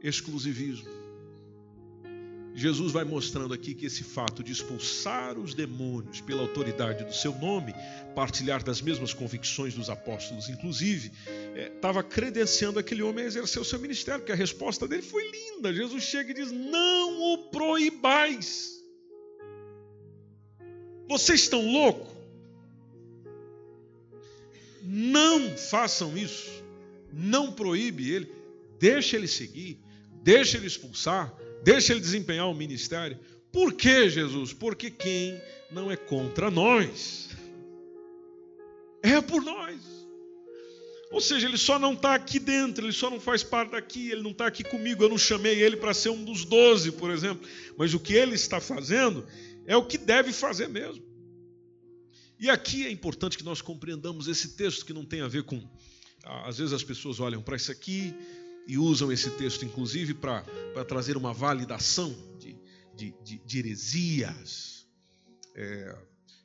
Exclusivismo. 0.01 1.07
Jesus 2.57 2.91
vai 2.91 3.03
mostrando 3.03 3.53
aqui 3.53 3.75
que 3.75 3.85
esse 3.85 4.03
fato 4.03 4.43
de 4.43 4.51
expulsar 4.51 5.37
os 5.37 5.53
demônios 5.53 6.21
pela 6.21 6.41
autoridade 6.41 7.05
do 7.05 7.13
seu 7.13 7.31
nome, 7.35 7.71
partilhar 8.15 8.63
das 8.63 8.81
mesmas 8.81 9.13
convicções 9.13 9.75
dos 9.75 9.91
apóstolos, 9.91 10.49
inclusive, 10.49 11.11
estava 11.55 11.99
é, 11.99 12.03
credenciando 12.03 12.79
aquele 12.79 13.03
homem 13.03 13.25
a 13.25 13.27
exercer 13.27 13.61
o 13.61 13.65
seu 13.65 13.77
ministério, 13.77 14.21
porque 14.21 14.31
a 14.31 14.35
resposta 14.35 14.87
dele 14.87 15.03
foi 15.03 15.29
linda. 15.29 15.71
Jesus 15.71 16.01
chega 16.01 16.31
e 16.31 16.33
diz: 16.33 16.51
Não 16.51 17.33
o 17.33 17.49
proibais. 17.51 18.71
Vocês 21.07 21.41
estão 21.41 21.63
loucos? 21.71 22.16
Não 24.83 25.57
façam 25.57 26.17
isso. 26.17 26.63
Não 27.11 27.51
proíbe 27.51 28.11
ele. 28.11 28.31
Deixa 28.79 29.15
ele 29.15 29.27
seguir. 29.27 29.79
Deixa 30.23 30.57
ele 30.57 30.67
expulsar 30.67 31.33
deixa 31.63 31.93
ele 31.93 31.99
desempenhar 31.99 32.47
o 32.47 32.53
ministério. 32.53 33.19
Por 33.51 33.73
que, 33.73 34.09
Jesus? 34.09 34.53
Porque 34.53 34.89
quem 34.89 35.41
não 35.71 35.91
é 35.91 35.95
contra 35.95 36.49
nós 36.49 37.29
é 39.01 39.19
por 39.21 39.43
nós. 39.43 39.77
Ou 41.11 41.21
seja, 41.21 41.47
ele 41.47 41.57
só 41.57 41.79
não 41.79 41.93
está 41.93 42.15
aqui 42.15 42.37
dentro, 42.37 42.85
ele 42.85 42.93
só 42.93 43.09
não 43.09 43.19
faz 43.19 43.41
parte 43.41 43.71
daqui, 43.71 44.11
ele 44.11 44.21
não 44.21 44.31
está 44.31 44.47
aqui 44.47 44.63
comigo. 44.63 45.03
Eu 45.03 45.09
não 45.09 45.17
chamei 45.17 45.61
ele 45.61 45.77
para 45.77 45.93
ser 45.93 46.09
um 46.09 46.23
dos 46.23 46.43
doze, 46.43 46.91
por 46.91 47.11
exemplo. 47.11 47.47
Mas 47.77 47.93
o 47.93 47.99
que 47.99 48.13
ele 48.13 48.35
está 48.35 48.59
fazendo 48.59 49.25
é 49.65 49.75
o 49.75 49.85
que 49.85 49.97
deve 49.97 50.33
fazer 50.33 50.67
mesmo. 50.67 51.03
E 52.39 52.49
aqui 52.49 52.85
é 52.85 52.91
importante 52.91 53.37
que 53.37 53.43
nós 53.43 53.61
compreendamos 53.61 54.27
esse 54.27 54.49
texto 54.49 54.85
que 54.85 54.93
não 54.93 55.05
tem 55.05 55.21
a 55.21 55.27
ver 55.27 55.43
com. 55.43 55.67
Às 56.23 56.57
vezes 56.57 56.73
as 56.73 56.83
pessoas 56.83 57.19
olham 57.19 57.41
para 57.41 57.55
isso 57.55 57.71
aqui 57.71 58.13
e 58.67 58.77
usam 58.77 59.11
esse 59.11 59.31
texto, 59.31 59.63
inclusive, 59.63 60.13
para 60.13 60.43
trazer 60.85 61.17
uma 61.17 61.33
validação 61.33 62.15
de, 62.37 62.55
de, 62.95 63.15
de, 63.23 63.37
de 63.39 63.59
heresias, 63.59 64.85
é, 65.55 65.97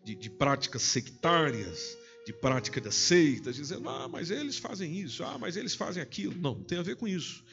de, 0.04 0.14
de 0.14 0.30
práticas 0.30 0.82
sectárias, 0.82 1.96
de 2.24 2.32
prática 2.32 2.80
das 2.80 2.94
seitas, 2.94 3.56
dizendo, 3.56 3.88
ah, 3.88 4.08
mas 4.08 4.30
eles 4.30 4.56
fazem 4.56 4.98
isso, 4.98 5.24
ah, 5.24 5.36
mas 5.38 5.56
eles 5.56 5.74
fazem 5.74 6.02
aquilo. 6.02 6.34
Não, 6.34 6.54
não 6.54 6.64
tem 6.64 6.78
a 6.78 6.82
ver 6.82 6.96
com 6.96 7.08
isso. 7.08 7.44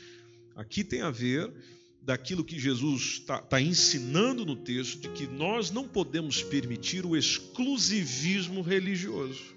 Aqui 0.55 0.83
tem 0.83 1.01
a 1.01 1.09
ver 1.09 1.51
daquilo 2.01 2.43
que 2.43 2.59
Jesus 2.59 3.19
está 3.19 3.39
tá 3.39 3.61
ensinando 3.61 4.45
no 4.45 4.55
texto, 4.55 5.01
de 5.01 5.09
que 5.09 5.27
nós 5.27 5.71
não 5.71 5.87
podemos 5.87 6.41
permitir 6.41 7.05
o 7.05 7.15
exclusivismo 7.15 8.61
religioso, 8.61 9.55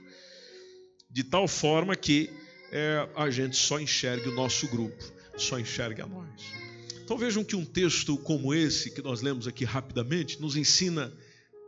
de 1.10 1.24
tal 1.24 1.46
forma 1.46 1.96
que 1.96 2.30
é, 2.70 3.08
a 3.14 3.30
gente 3.30 3.56
só 3.56 3.78
enxergue 3.78 4.28
o 4.28 4.34
nosso 4.34 4.66
grupo, 4.68 5.02
só 5.36 5.58
enxergue 5.58 6.02
a 6.02 6.06
nós. 6.06 6.62
Então 7.04 7.18
vejam 7.18 7.44
que 7.44 7.56
um 7.56 7.64
texto 7.64 8.16
como 8.16 8.54
esse, 8.54 8.90
que 8.90 9.02
nós 9.02 9.20
lemos 9.20 9.46
aqui 9.46 9.64
rapidamente, 9.64 10.40
nos 10.40 10.56
ensina 10.56 11.12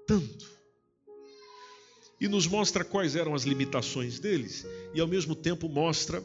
tanto. 0.07 0.55
E 2.21 2.29
nos 2.29 2.47
mostra 2.47 2.85
quais 2.85 3.17
eram 3.17 3.35
as 3.35 3.43
limitações 3.43 4.19
deles, 4.19 4.67
e 4.95 5.01
ao 5.01 5.07
mesmo 5.07 5.35
tempo 5.35 5.69
mostra 5.69 6.25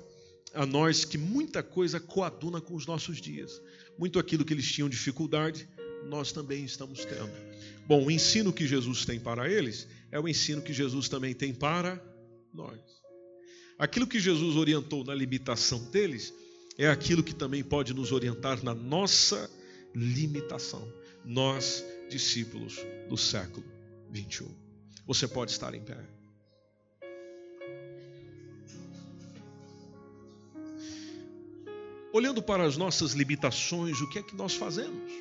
a 0.53 0.65
nós 0.65 1.03
que 1.03 1.17
muita 1.17 1.61
coisa 1.61 1.99
coaduna 1.99 2.61
com 2.61 2.75
os 2.75 2.85
nossos 2.85 3.19
dias. 3.19 3.61
Muito 3.99 4.17
aquilo 4.17 4.45
que 4.45 4.53
eles 4.53 4.71
tinham 4.71 4.87
dificuldade, 4.87 5.67
nós 6.05 6.31
também 6.31 6.63
estamos 6.63 7.03
tendo. 7.03 7.33
Bom, 7.85 8.05
o 8.05 8.09
ensino 8.09 8.53
que 8.53 8.65
Jesus 8.65 9.03
tem 9.03 9.19
para 9.19 9.49
eles 9.49 9.85
é 10.09 10.17
o 10.17 10.25
ensino 10.25 10.61
que 10.61 10.71
Jesus 10.71 11.09
também 11.09 11.33
tem 11.33 11.53
para 11.53 12.01
nós. 12.53 12.79
Aquilo 13.77 14.07
que 14.07 14.17
Jesus 14.17 14.55
orientou 14.55 15.03
na 15.03 15.13
limitação 15.13 15.83
deles 15.91 16.33
é 16.77 16.87
aquilo 16.87 17.21
que 17.21 17.35
também 17.35 17.61
pode 17.61 17.93
nos 17.93 18.13
orientar 18.13 18.63
na 18.63 18.73
nossa 18.73 19.51
limitação. 19.93 20.87
Nós, 21.25 21.83
discípulos 22.09 22.77
do 23.09 23.17
século 23.17 23.65
21. 24.09 24.47
Você 25.05 25.27
pode 25.27 25.51
estar 25.51 25.73
em 25.73 25.81
pé. 25.81 26.18
Olhando 32.11 32.41
para 32.41 32.63
as 32.63 32.75
nossas 32.75 33.11
limitações, 33.11 34.01
o 34.01 34.09
que 34.09 34.19
é 34.19 34.23
que 34.23 34.35
nós 34.35 34.55
fazemos? 34.55 35.11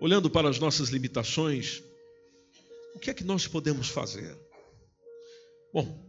Olhando 0.00 0.30
para 0.30 0.48
as 0.48 0.60
nossas 0.60 0.90
limitações, 0.90 1.82
o 2.94 3.00
que 3.00 3.10
é 3.10 3.14
que 3.14 3.24
nós 3.24 3.48
podemos 3.48 3.88
fazer? 3.88 4.36
Bom, 5.72 6.08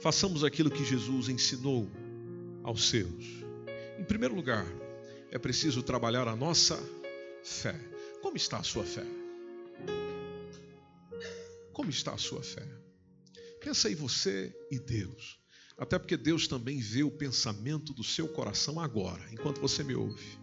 façamos 0.00 0.44
aquilo 0.44 0.70
que 0.70 0.84
Jesus 0.84 1.28
ensinou 1.28 1.90
aos 2.62 2.88
seus. 2.88 3.24
Em 3.98 4.04
primeiro 4.04 4.34
lugar, 4.34 4.64
é 5.32 5.38
preciso 5.38 5.82
trabalhar 5.82 6.28
a 6.28 6.36
nossa 6.36 6.78
fé. 7.42 7.74
Como 8.22 8.36
está 8.36 8.58
a 8.58 8.62
sua 8.62 8.84
fé? 8.84 9.04
Como 11.72 11.90
está 11.90 12.14
a 12.14 12.18
sua 12.18 12.42
fé? 12.42 12.66
Pensa 13.60 13.88
aí 13.88 13.94
você 13.96 14.54
e 14.70 14.78
Deus. 14.78 15.45
Até 15.78 15.98
porque 15.98 16.16
Deus 16.16 16.48
também 16.48 16.78
vê 16.78 17.02
o 17.02 17.10
pensamento 17.10 17.92
do 17.92 18.02
seu 18.02 18.26
coração 18.26 18.80
agora, 18.80 19.22
enquanto 19.30 19.60
você 19.60 19.84
me 19.84 19.94
ouve. 19.94 20.38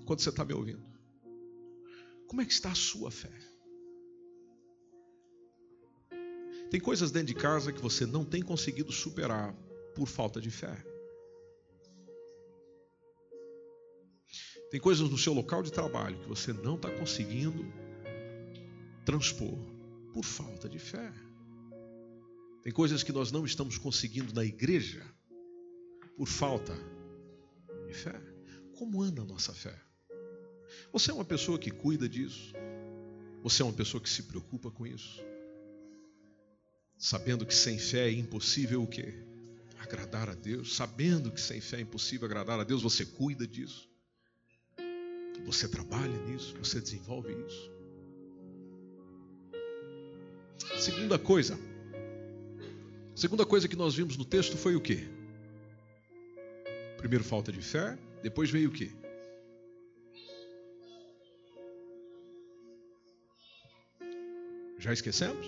Enquanto 0.00 0.20
você 0.20 0.28
está 0.28 0.44
me 0.44 0.52
ouvindo. 0.52 0.84
Como 2.26 2.42
é 2.42 2.44
que 2.44 2.52
está 2.52 2.70
a 2.70 2.74
sua 2.74 3.10
fé? 3.10 3.32
Tem 6.70 6.80
coisas 6.80 7.10
dentro 7.10 7.28
de 7.28 7.34
casa 7.34 7.72
que 7.72 7.80
você 7.80 8.04
não 8.04 8.24
tem 8.24 8.42
conseguido 8.42 8.92
superar 8.92 9.54
por 9.94 10.06
falta 10.06 10.40
de 10.40 10.50
fé. 10.50 10.76
Tem 14.70 14.80
coisas 14.80 15.08
no 15.08 15.16
seu 15.16 15.32
local 15.32 15.62
de 15.62 15.72
trabalho 15.72 16.18
que 16.18 16.28
você 16.28 16.52
não 16.52 16.74
está 16.74 16.90
conseguindo 16.90 17.64
transpor 19.04 19.56
por 20.12 20.24
falta 20.24 20.68
de 20.68 20.78
fé. 20.78 21.12
Tem 22.64 22.72
coisas 22.72 23.04
que 23.04 23.12
nós 23.12 23.30
não 23.30 23.44
estamos 23.44 23.78
conseguindo 23.78 24.34
na 24.34 24.44
igreja 24.44 25.04
por 26.16 26.26
falta 26.26 26.74
de 27.86 27.94
fé. 27.94 28.20
Como 28.76 29.00
anda 29.00 29.22
a 29.22 29.24
nossa 29.24 29.52
fé? 29.52 29.78
Você 30.92 31.12
é 31.12 31.14
uma 31.14 31.24
pessoa 31.24 31.58
que 31.58 31.70
cuida 31.70 32.08
disso? 32.08 32.52
Você 33.44 33.62
é 33.62 33.64
uma 33.64 33.72
pessoa 33.72 34.02
que 34.02 34.10
se 34.10 34.24
preocupa 34.24 34.70
com 34.70 34.84
isso? 34.84 35.22
sabendo 37.04 37.44
que 37.44 37.54
sem 37.54 37.78
fé 37.78 38.08
é 38.08 38.12
impossível 38.12 38.82
o 38.82 38.86
quê? 38.86 39.12
Agradar 39.78 40.30
a 40.30 40.34
Deus. 40.34 40.74
Sabendo 40.74 41.30
que 41.30 41.40
sem 41.40 41.60
fé 41.60 41.76
é 41.76 41.80
impossível 41.80 42.24
agradar 42.24 42.58
a 42.58 42.64
Deus, 42.64 42.82
você 42.82 43.04
cuida 43.04 43.46
disso. 43.46 43.86
Você 45.44 45.68
trabalha 45.68 46.16
nisso, 46.24 46.56
você 46.58 46.80
desenvolve 46.80 47.30
isso. 47.46 47.70
Segunda 50.78 51.18
coisa. 51.18 51.58
Segunda 53.14 53.46
coisa 53.46 53.68
que 53.68 53.76
nós 53.76 53.94
vimos 53.94 54.16
no 54.16 54.24
texto 54.24 54.56
foi 54.56 54.74
o 54.74 54.80
quê? 54.80 55.06
Primeiro 56.96 57.22
falta 57.22 57.52
de 57.52 57.62
fé, 57.62 57.96
depois 58.22 58.50
veio 58.50 58.70
o 58.70 58.72
quê? 58.72 58.90
Já 64.78 64.92
esquecemos? 64.92 65.46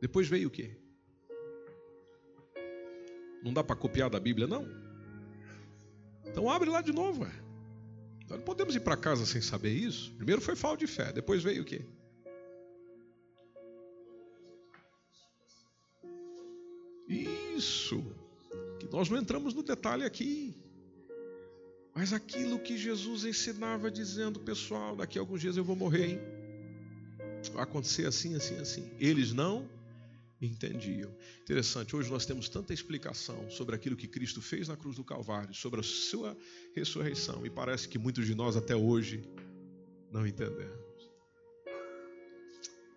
Depois 0.00 0.28
veio 0.28 0.48
o 0.48 0.50
quê? 0.50 0.76
Não 3.42 3.52
dá 3.52 3.64
para 3.64 3.76
copiar 3.76 4.10
da 4.10 4.20
Bíblia, 4.20 4.46
não? 4.46 4.68
Então 6.26 6.50
abre 6.50 6.68
lá 6.68 6.82
de 6.82 6.92
novo. 6.92 7.22
Ué. 7.24 7.32
Nós 8.28 8.38
não 8.38 8.44
podemos 8.44 8.74
ir 8.76 8.80
para 8.80 8.96
casa 8.96 9.24
sem 9.24 9.40
saber 9.40 9.72
isso. 9.72 10.12
Primeiro 10.14 10.40
foi 10.40 10.54
falta 10.54 10.84
de 10.84 10.86
fé, 10.86 11.12
depois 11.12 11.42
veio 11.42 11.62
o 11.62 11.64
quê? 11.64 11.84
Isso. 17.10 18.04
Que 18.78 18.86
nós 18.90 19.08
não 19.08 19.18
entramos 19.18 19.52
no 19.52 19.62
detalhe 19.62 20.04
aqui. 20.04 20.54
Mas 21.94 22.12
aquilo 22.12 22.58
que 22.58 22.78
Jesus 22.78 23.24
ensinava 23.24 23.90
dizendo, 23.90 24.38
pessoal, 24.38 24.94
daqui 24.94 25.18
a 25.18 25.22
alguns 25.22 25.40
dias 25.40 25.56
eu 25.56 25.64
vou 25.64 25.74
morrer, 25.74 26.12
hein? 26.12 26.20
Vai 27.52 27.64
acontecer 27.64 28.06
assim, 28.06 28.36
assim, 28.36 28.56
assim. 28.56 28.88
Eles 28.98 29.32
não 29.32 29.68
entendiam. 30.40 31.10
Interessante, 31.42 31.94
hoje 31.94 32.10
nós 32.10 32.24
temos 32.24 32.48
tanta 32.48 32.72
explicação 32.72 33.50
sobre 33.50 33.74
aquilo 33.74 33.96
que 33.96 34.06
Cristo 34.06 34.40
fez 34.40 34.68
na 34.68 34.76
cruz 34.76 34.96
do 34.96 35.04
Calvário, 35.04 35.52
sobre 35.52 35.80
a 35.80 35.82
sua 35.82 36.36
ressurreição, 36.74 37.44
e 37.44 37.50
parece 37.50 37.88
que 37.88 37.98
muitos 37.98 38.26
de 38.26 38.34
nós 38.34 38.56
até 38.56 38.74
hoje 38.74 39.22
não 40.10 40.26
entendemos. 40.26 40.89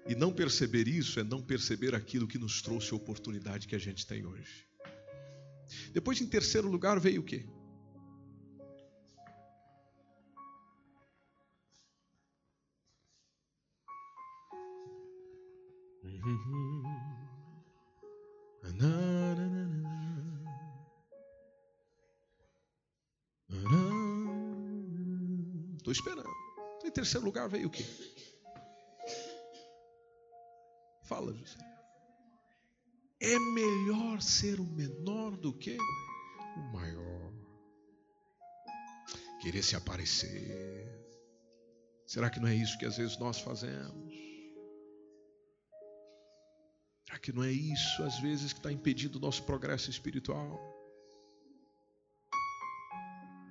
E 0.07 0.15
não 0.15 0.33
perceber 0.33 0.87
isso 0.87 1.19
é 1.19 1.23
não 1.23 1.41
perceber 1.41 1.95
aquilo 1.95 2.27
que 2.27 2.37
nos 2.37 2.61
trouxe 2.61 2.93
a 2.93 2.97
oportunidade 2.97 3.67
que 3.67 3.75
a 3.75 3.79
gente 3.79 4.05
tem 4.05 4.25
hoje. 4.25 4.67
Depois, 5.93 6.19
em 6.19 6.27
terceiro 6.27 6.67
lugar, 6.67 6.99
veio 6.99 7.21
o 7.21 7.23
quê? 7.23 7.45
Estou 25.77 25.91
esperando. 25.91 26.29
Em 26.83 26.91
terceiro 26.91 27.25
lugar 27.25 27.47
veio 27.49 27.67
o 27.67 27.69
quê? 27.69 27.85
Fala, 31.13 31.31
José. 31.31 31.59
É 33.21 33.37
melhor 33.37 34.19
ser 34.19 34.59
o 34.59 34.63
menor 34.63 35.37
do 35.37 35.53
que 35.53 35.77
o 36.57 36.73
maior. 36.73 37.31
Querer 39.39 39.61
se 39.61 39.75
aparecer. 39.75 40.91
Será 42.07 42.31
que 42.31 42.39
não 42.39 42.47
é 42.47 42.55
isso 42.55 42.79
que 42.79 42.85
às 42.87 42.97
vezes 42.97 43.15
nós 43.19 43.39
fazemos? 43.39 44.11
Será 47.05 47.19
que 47.19 47.31
não 47.31 47.43
é 47.43 47.51
isso 47.51 48.01
às 48.01 48.17
vezes 48.19 48.51
que 48.51 48.57
está 48.57 48.71
impedindo 48.71 49.19
o 49.19 49.21
nosso 49.21 49.43
progresso 49.43 49.91
espiritual? 49.91 50.59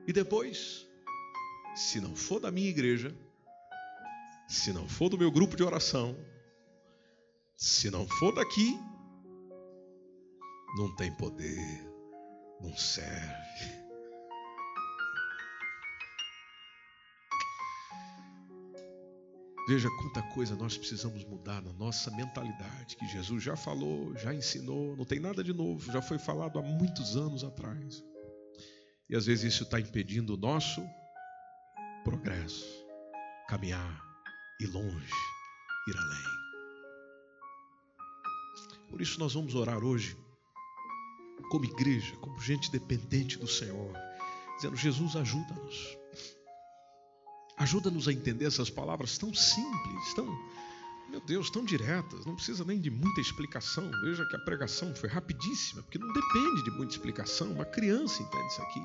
E 0.09 0.13
depois, 0.13 0.85
se 1.77 2.01
não 2.01 2.17
for 2.17 2.41
da 2.41 2.51
minha 2.51 2.69
igreja, 2.69 3.17
se 4.49 4.73
não 4.73 4.89
for 4.89 5.09
do 5.09 5.17
meu 5.17 5.31
grupo 5.31 5.55
de 5.55 5.63
oração, 5.63 6.17
se 7.57 7.91
não 7.91 8.07
for 8.07 8.35
daqui, 8.35 8.79
não 10.77 10.95
tem 10.97 11.15
poder, 11.17 11.93
não 12.61 12.77
serve. 12.77 13.83
Veja 19.69 19.89
quanta 20.01 20.21
coisa 20.35 20.57
nós 20.57 20.77
precisamos 20.77 21.25
mudar 21.25 21.63
na 21.63 21.73
nossa 21.75 22.11
mentalidade, 22.11 22.97
que 22.97 23.07
Jesus 23.07 23.43
já 23.43 23.57
falou, 23.57 24.15
já 24.17 24.35
ensinou, 24.35 24.97
não 24.97 25.05
tem 25.05 25.21
nada 25.21 25.43
de 25.43 25.53
novo, 25.53 25.91
já 25.93 26.03
foi 26.03 26.19
falado 26.19 26.59
há 26.59 26.63
muitos 26.63 27.17
anos 27.17 27.45
atrás. 27.45 28.03
E 29.09 29.15
às 29.15 29.27
vezes 29.27 29.55
isso 29.55 29.63
está 29.63 29.79
impedindo 29.79 30.35
o 30.35 30.37
nosso 30.37 30.83
progresso, 32.03 32.67
caminhar, 33.49 34.03
ir 34.61 34.67
longe, 34.67 35.15
ir 35.89 35.97
além. 35.97 36.42
Por 38.93 39.01
isso 39.01 39.19
nós 39.19 39.33
vamos 39.33 39.55
orar 39.55 39.83
hoje, 39.83 40.15
como 41.51 41.65
igreja, 41.65 42.15
como 42.17 42.39
gente 42.39 42.71
dependente 42.71 43.39
do 43.39 43.49
Senhor, 43.49 43.91
dizendo: 44.57 44.77
Jesus, 44.77 45.17
ajuda-nos. 45.17 45.97
Ajuda-nos 47.57 48.07
a 48.07 48.13
entender 48.13 48.45
essas 48.45 48.69
palavras 48.69 49.17
tão 49.17 49.33
simples, 49.33 50.15
tão, 50.15 50.27
meu 51.09 51.23
Deus, 51.23 51.49
tão 51.49 51.65
diretas, 51.65 52.27
não 52.27 52.35
precisa 52.35 52.67
nem 52.67 52.79
de 52.79 52.91
muita 52.91 53.23
explicação. 53.23 53.91
Veja 54.03 54.27
que 54.29 54.37
a 54.37 54.41
pregação 54.41 54.95
foi 54.95 55.09
rapidíssima, 55.09 55.83
porque 55.83 55.99
não 55.99 56.13
depende 56.13 56.63
de 56.63 56.71
muita 56.73 56.93
explicação. 56.93 57.51
Uma 57.51 57.65
criança 57.65 58.23
entende 58.23 58.47
isso 58.47 58.61
aqui. 58.61 58.83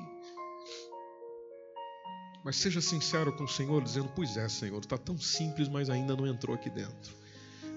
Mas 2.42 2.56
seja 2.56 2.80
sincero 2.80 3.30
com 3.34 3.44
o 3.44 3.48
Senhor, 3.48 3.84
dizendo: 3.84 4.10
Pois 4.16 4.38
é, 4.38 4.48
Senhor, 4.48 4.80
está 4.80 4.96
tão 4.96 5.18
simples, 5.18 5.68
mas 5.68 5.90
ainda 5.90 6.16
não 6.16 6.26
entrou 6.26 6.56
aqui 6.56 6.70
dentro. 6.70 7.18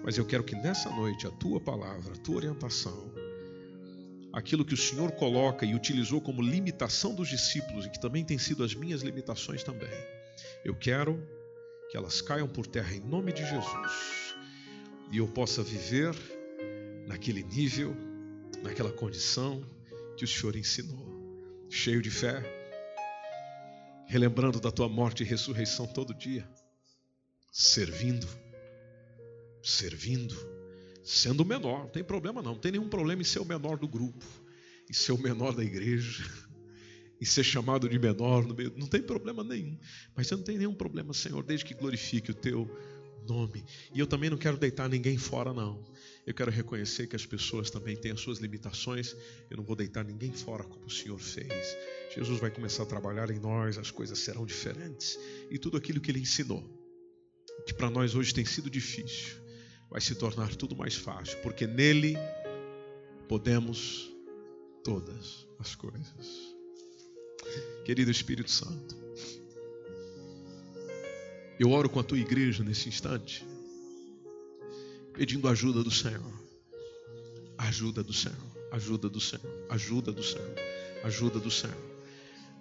Mas 0.03 0.17
eu 0.17 0.25
quero 0.25 0.43
que 0.43 0.55
nessa 0.55 0.89
noite 0.89 1.27
a 1.27 1.31
tua 1.31 1.59
palavra, 1.59 2.13
a 2.13 2.17
tua 2.17 2.37
orientação, 2.37 3.13
aquilo 4.33 4.65
que 4.65 4.73
o 4.73 4.77
Senhor 4.77 5.11
coloca 5.11 5.65
e 5.65 5.75
utilizou 5.75 6.21
como 6.21 6.41
limitação 6.41 7.13
dos 7.13 7.27
discípulos, 7.27 7.85
e 7.85 7.89
que 7.89 7.99
também 7.99 8.23
tem 8.23 8.37
sido 8.37 8.63
as 8.63 8.73
minhas 8.73 9.01
limitações 9.01 9.63
também, 9.63 9.89
eu 10.65 10.75
quero 10.75 11.21
que 11.89 11.97
elas 11.97 12.21
caiam 12.21 12.47
por 12.47 12.65
terra 12.65 12.93
em 12.93 13.01
nome 13.01 13.33
de 13.33 13.45
Jesus 13.45 14.35
e 15.11 15.17
eu 15.17 15.27
possa 15.27 15.61
viver 15.61 16.15
naquele 17.05 17.43
nível, 17.43 17.95
naquela 18.63 18.91
condição 18.91 19.61
que 20.15 20.23
o 20.23 20.27
Senhor 20.27 20.55
ensinou, 20.55 21.67
cheio 21.69 22.01
de 22.01 22.09
fé, 22.09 22.41
relembrando 24.07 24.59
da 24.59 24.71
tua 24.71 24.87
morte 24.87 25.23
e 25.23 25.25
ressurreição 25.25 25.85
todo 25.85 26.13
dia, 26.13 26.47
servindo 27.51 28.27
servindo, 29.61 30.35
sendo 31.03 31.41
o 31.43 31.45
menor, 31.45 31.79
não 31.79 31.89
tem 31.89 32.03
problema 32.03 32.41
não, 32.41 32.53
não 32.53 32.59
tem 32.59 32.71
nenhum 32.71 32.89
problema 32.89 33.21
em 33.21 33.25
ser 33.25 33.39
o 33.39 33.45
menor 33.45 33.77
do 33.77 33.87
grupo, 33.87 34.25
em 34.89 34.93
ser 34.93 35.11
o 35.11 35.17
menor 35.17 35.55
da 35.55 35.63
igreja, 35.63 36.23
em 37.19 37.25
ser 37.25 37.43
chamado 37.43 37.87
de 37.87 37.99
menor 37.99 38.45
no 38.45 38.55
meio, 38.55 38.73
não 38.77 38.87
tem 38.87 39.01
problema 39.01 39.43
nenhum. 39.43 39.77
Mas 40.15 40.27
você 40.27 40.35
não 40.35 40.43
tem 40.43 40.57
nenhum 40.57 40.73
problema, 40.73 41.13
Senhor, 41.13 41.43
desde 41.43 41.65
que 41.65 41.73
glorifique 41.73 42.31
o 42.31 42.35
teu 42.35 42.69
nome. 43.27 43.63
E 43.93 43.99
eu 43.99 44.07
também 44.07 44.29
não 44.29 44.37
quero 44.37 44.57
deitar 44.57 44.89
ninguém 44.89 45.17
fora, 45.17 45.53
não. 45.53 45.83
Eu 46.25 46.33
quero 46.33 46.51
reconhecer 46.51 47.07
que 47.07 47.15
as 47.15 47.25
pessoas 47.25 47.69
também 47.69 47.95
têm 47.95 48.11
as 48.11 48.19
suas 48.19 48.39
limitações. 48.39 49.15
Eu 49.49 49.57
não 49.57 49.63
vou 49.63 49.75
deitar 49.75 50.03
ninguém 50.03 50.31
fora 50.31 50.63
como 50.63 50.85
o 50.85 50.89
Senhor 50.89 51.19
fez. 51.19 51.77
Jesus 52.15 52.39
vai 52.39 52.51
começar 52.51 52.83
a 52.83 52.85
trabalhar 52.85 53.29
em 53.31 53.39
nós, 53.39 53.77
as 53.77 53.91
coisas 53.91 54.19
serão 54.19 54.45
diferentes. 54.45 55.17
E 55.49 55.57
tudo 55.57 55.77
aquilo 55.77 55.99
que 55.99 56.11
Ele 56.11 56.19
ensinou, 56.19 56.63
que 57.65 57.73
para 57.73 57.89
nós 57.89 58.15
hoje 58.15 58.33
tem 58.33 58.45
sido 58.45 58.69
difícil, 58.69 59.40
vai 59.91 59.99
se 59.99 60.15
tornar 60.15 60.55
tudo 60.55 60.73
mais 60.73 60.95
fácil, 60.95 61.37
porque 61.39 61.67
nele 61.67 62.15
podemos 63.27 64.09
todas 64.85 65.45
as 65.59 65.75
coisas. 65.75 66.55
Querido 67.83 68.09
Espírito 68.09 68.49
Santo, 68.49 68.95
eu 71.59 71.69
oro 71.71 71.89
com 71.89 71.99
a 71.99 72.03
tua 72.03 72.17
igreja 72.17 72.63
nesse 72.63 72.87
instante, 72.87 73.45
pedindo 75.13 75.49
ajuda 75.49 75.83
do 75.83 75.91
Senhor. 75.91 76.41
Ajuda 77.57 78.01
do 78.01 78.13
Senhor, 78.13 78.35
ajuda 78.71 79.09
do 79.09 79.19
Senhor, 79.19 79.65
ajuda 79.69 80.11
do 80.11 80.23
Senhor, 80.23 80.55
ajuda 81.03 81.39
do 81.39 81.51
Senhor. 81.51 81.91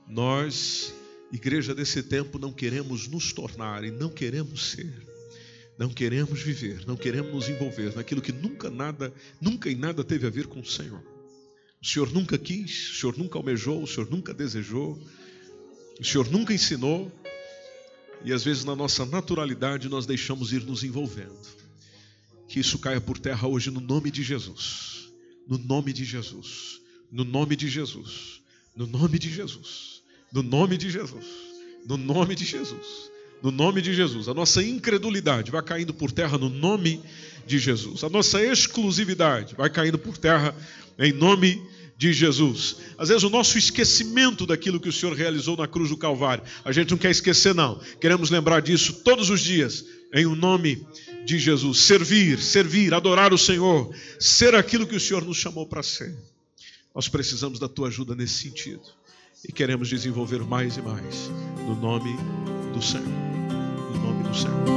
Nós, 0.07 0.93
igreja 1.33 1.75
desse 1.75 2.03
tempo, 2.03 2.39
não 2.39 2.53
queremos 2.53 3.07
nos 3.07 3.33
tornar 3.33 3.85
e 3.85 3.91
não 3.91 4.11
queremos 4.11 4.73
ser 4.73 5.11
não 5.81 5.89
queremos 5.89 6.43
viver, 6.43 6.87
não 6.87 6.95
queremos 6.95 7.33
nos 7.33 7.49
envolver 7.49 7.97
naquilo 7.97 8.21
que 8.21 8.33
nunca 8.33 8.69
nada, 8.69 9.11
nunca 9.41 9.71
em 9.71 9.75
nada 9.75 10.05
teve 10.05 10.27
a 10.27 10.31
ver 10.31 10.47
com 10.47 10.61
o 10.61 10.67
Senhor. 10.67 11.03
O 11.81 11.87
Senhor 11.87 12.13
nunca 12.13 12.37
quis, 12.37 12.91
o 12.91 13.01
Senhor 13.01 13.17
nunca 13.17 13.39
almejou, 13.39 13.83
o 13.83 13.87
Senhor 13.87 14.11
nunca 14.11 14.35
desejou, 14.35 15.03
o 15.99 16.05
Senhor 16.05 16.31
nunca 16.31 16.53
ensinou, 16.53 17.11
e 18.23 18.31
às 18.31 18.45
vezes 18.45 18.63
na 18.63 18.77
nossa 18.77 19.07
naturalidade 19.07 19.89
nós 19.89 20.05
deixamos 20.05 20.53
ir 20.53 20.65
nos 20.65 20.85
envolvendo. 20.85 21.41
Que 22.47 22.61
isso 22.61 22.79
caia 22.79 23.01
por 23.01 23.17
terra 23.17 23.49
hoje 23.49 23.71
no 23.71 23.81
nome 23.81 24.11
de 24.11 24.23
Jesus. 24.23 25.11
No 25.49 25.57
nome 25.57 25.95
de 25.95 26.05
Jesus. 26.05 26.79
No 27.11 27.25
nome 27.25 27.57
de 27.57 27.71
Jesus. 27.71 28.43
No 28.77 28.87
nome 28.87 29.19
de 29.19 29.31
Jesus. 29.31 30.03
No 30.31 30.43
nome 30.43 30.77
de 30.77 30.91
Jesus. 30.91 31.27
No 31.87 31.97
nome 31.97 32.35
de 32.35 32.45
Jesus 32.45 33.11
no 33.43 33.51
nome 33.51 33.81
de 33.81 33.95
Jesus. 33.95 34.29
A 34.29 34.35
nossa 34.35 34.63
incredulidade 34.63 35.51
vai 35.51 35.63
caindo 35.63 35.95
por 35.95 36.13
terra 36.13 36.39
no 36.39 36.49
nome 36.49 37.01
de 37.47 37.59
Jesus. 37.59 38.05
A 38.05 38.09
nossa 38.09 38.43
exclusividade 38.43 39.55
vai 39.57 39.71
caindo 39.71 39.99
por 39.99 40.17
terra 40.17 40.55
em 40.99 41.13
nome 41.13 41.63
de 41.97 42.13
Jesus. 42.13 42.77
Às 42.97 43.09
vezes 43.11 43.25
o 43.25 43.31
nosso 43.31 43.59
esquecimento 43.59 44.47
daquilo 44.47 44.81
que 44.81 44.89
o 44.89 44.93
Senhor 44.93 45.15
realizou 45.15 45.57
na 45.57 45.69
cruz 45.69 45.91
do 45.91 45.97
Calvário, 45.97 46.43
a 46.65 46.73
gente 46.73 46.91
não 46.91 46.99
quer 46.99 47.11
esquecer 47.11 47.55
não. 47.55 47.79
Queremos 48.01 48.31
lembrar 48.31 48.61
disso 48.63 48.93
todos 49.05 49.29
os 49.29 49.41
dias 49.41 49.85
em 50.15 50.25
o 50.25 50.35
nome 50.35 50.87
de 51.27 51.39
Jesus. 51.39 51.79
Servir, 51.81 52.41
servir, 52.41 52.95
adorar 52.95 53.35
o 53.35 53.39
Senhor, 53.39 53.95
ser 54.19 54.55
aquilo 54.55 54.87
que 54.87 54.97
o 54.97 55.01
Senhor 55.01 55.25
nos 55.25 55.37
chamou 55.37 55.67
para 55.67 55.83
ser. 55.83 56.17
Nós 56.95 57.07
precisamos 57.07 57.59
da 57.59 57.69
tua 57.69 57.89
ajuda 57.89 58.15
nesse 58.15 58.35
sentido 58.35 58.83
e 59.47 59.53
queremos 59.53 59.89
desenvolver 59.89 60.41
mais 60.41 60.77
e 60.77 60.83
mais 60.83 61.31
no 61.67 61.75
nome 61.75 62.17
do 62.73 62.83
Senhor. 62.83 63.30
No 64.31 64.31
nome 64.31 64.33
do 64.33 64.37
Senhor. 64.37 64.71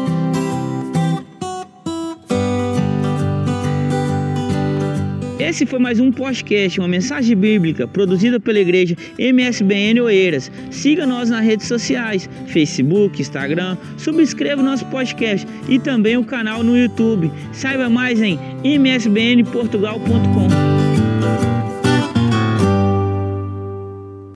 Esse 5.39 5.65
foi 5.67 5.77
mais 5.77 5.99
um 5.99 6.11
podcast, 6.11 6.79
uma 6.79 6.87
mensagem 6.87 7.35
bíblica 7.35 7.87
produzida 7.87 8.39
pela 8.39 8.59
igreja 8.59 8.97
MSBN 9.19 10.01
Oeiras. 10.01 10.51
Siga 10.71 11.05
nós 11.05 11.29
nas 11.29 11.45
redes 11.45 11.67
sociais, 11.67 12.27
Facebook, 12.47 13.21
Instagram, 13.21 13.77
subscreva 13.97 14.63
nosso 14.63 14.87
podcast 14.87 15.47
e 15.69 15.77
também 15.77 16.17
o 16.17 16.25
canal 16.25 16.63
no 16.63 16.75
YouTube. 16.75 17.31
Saiba 17.51 17.87
mais 17.87 18.19
em 18.19 18.39
msbnportugal.com. 18.63 20.82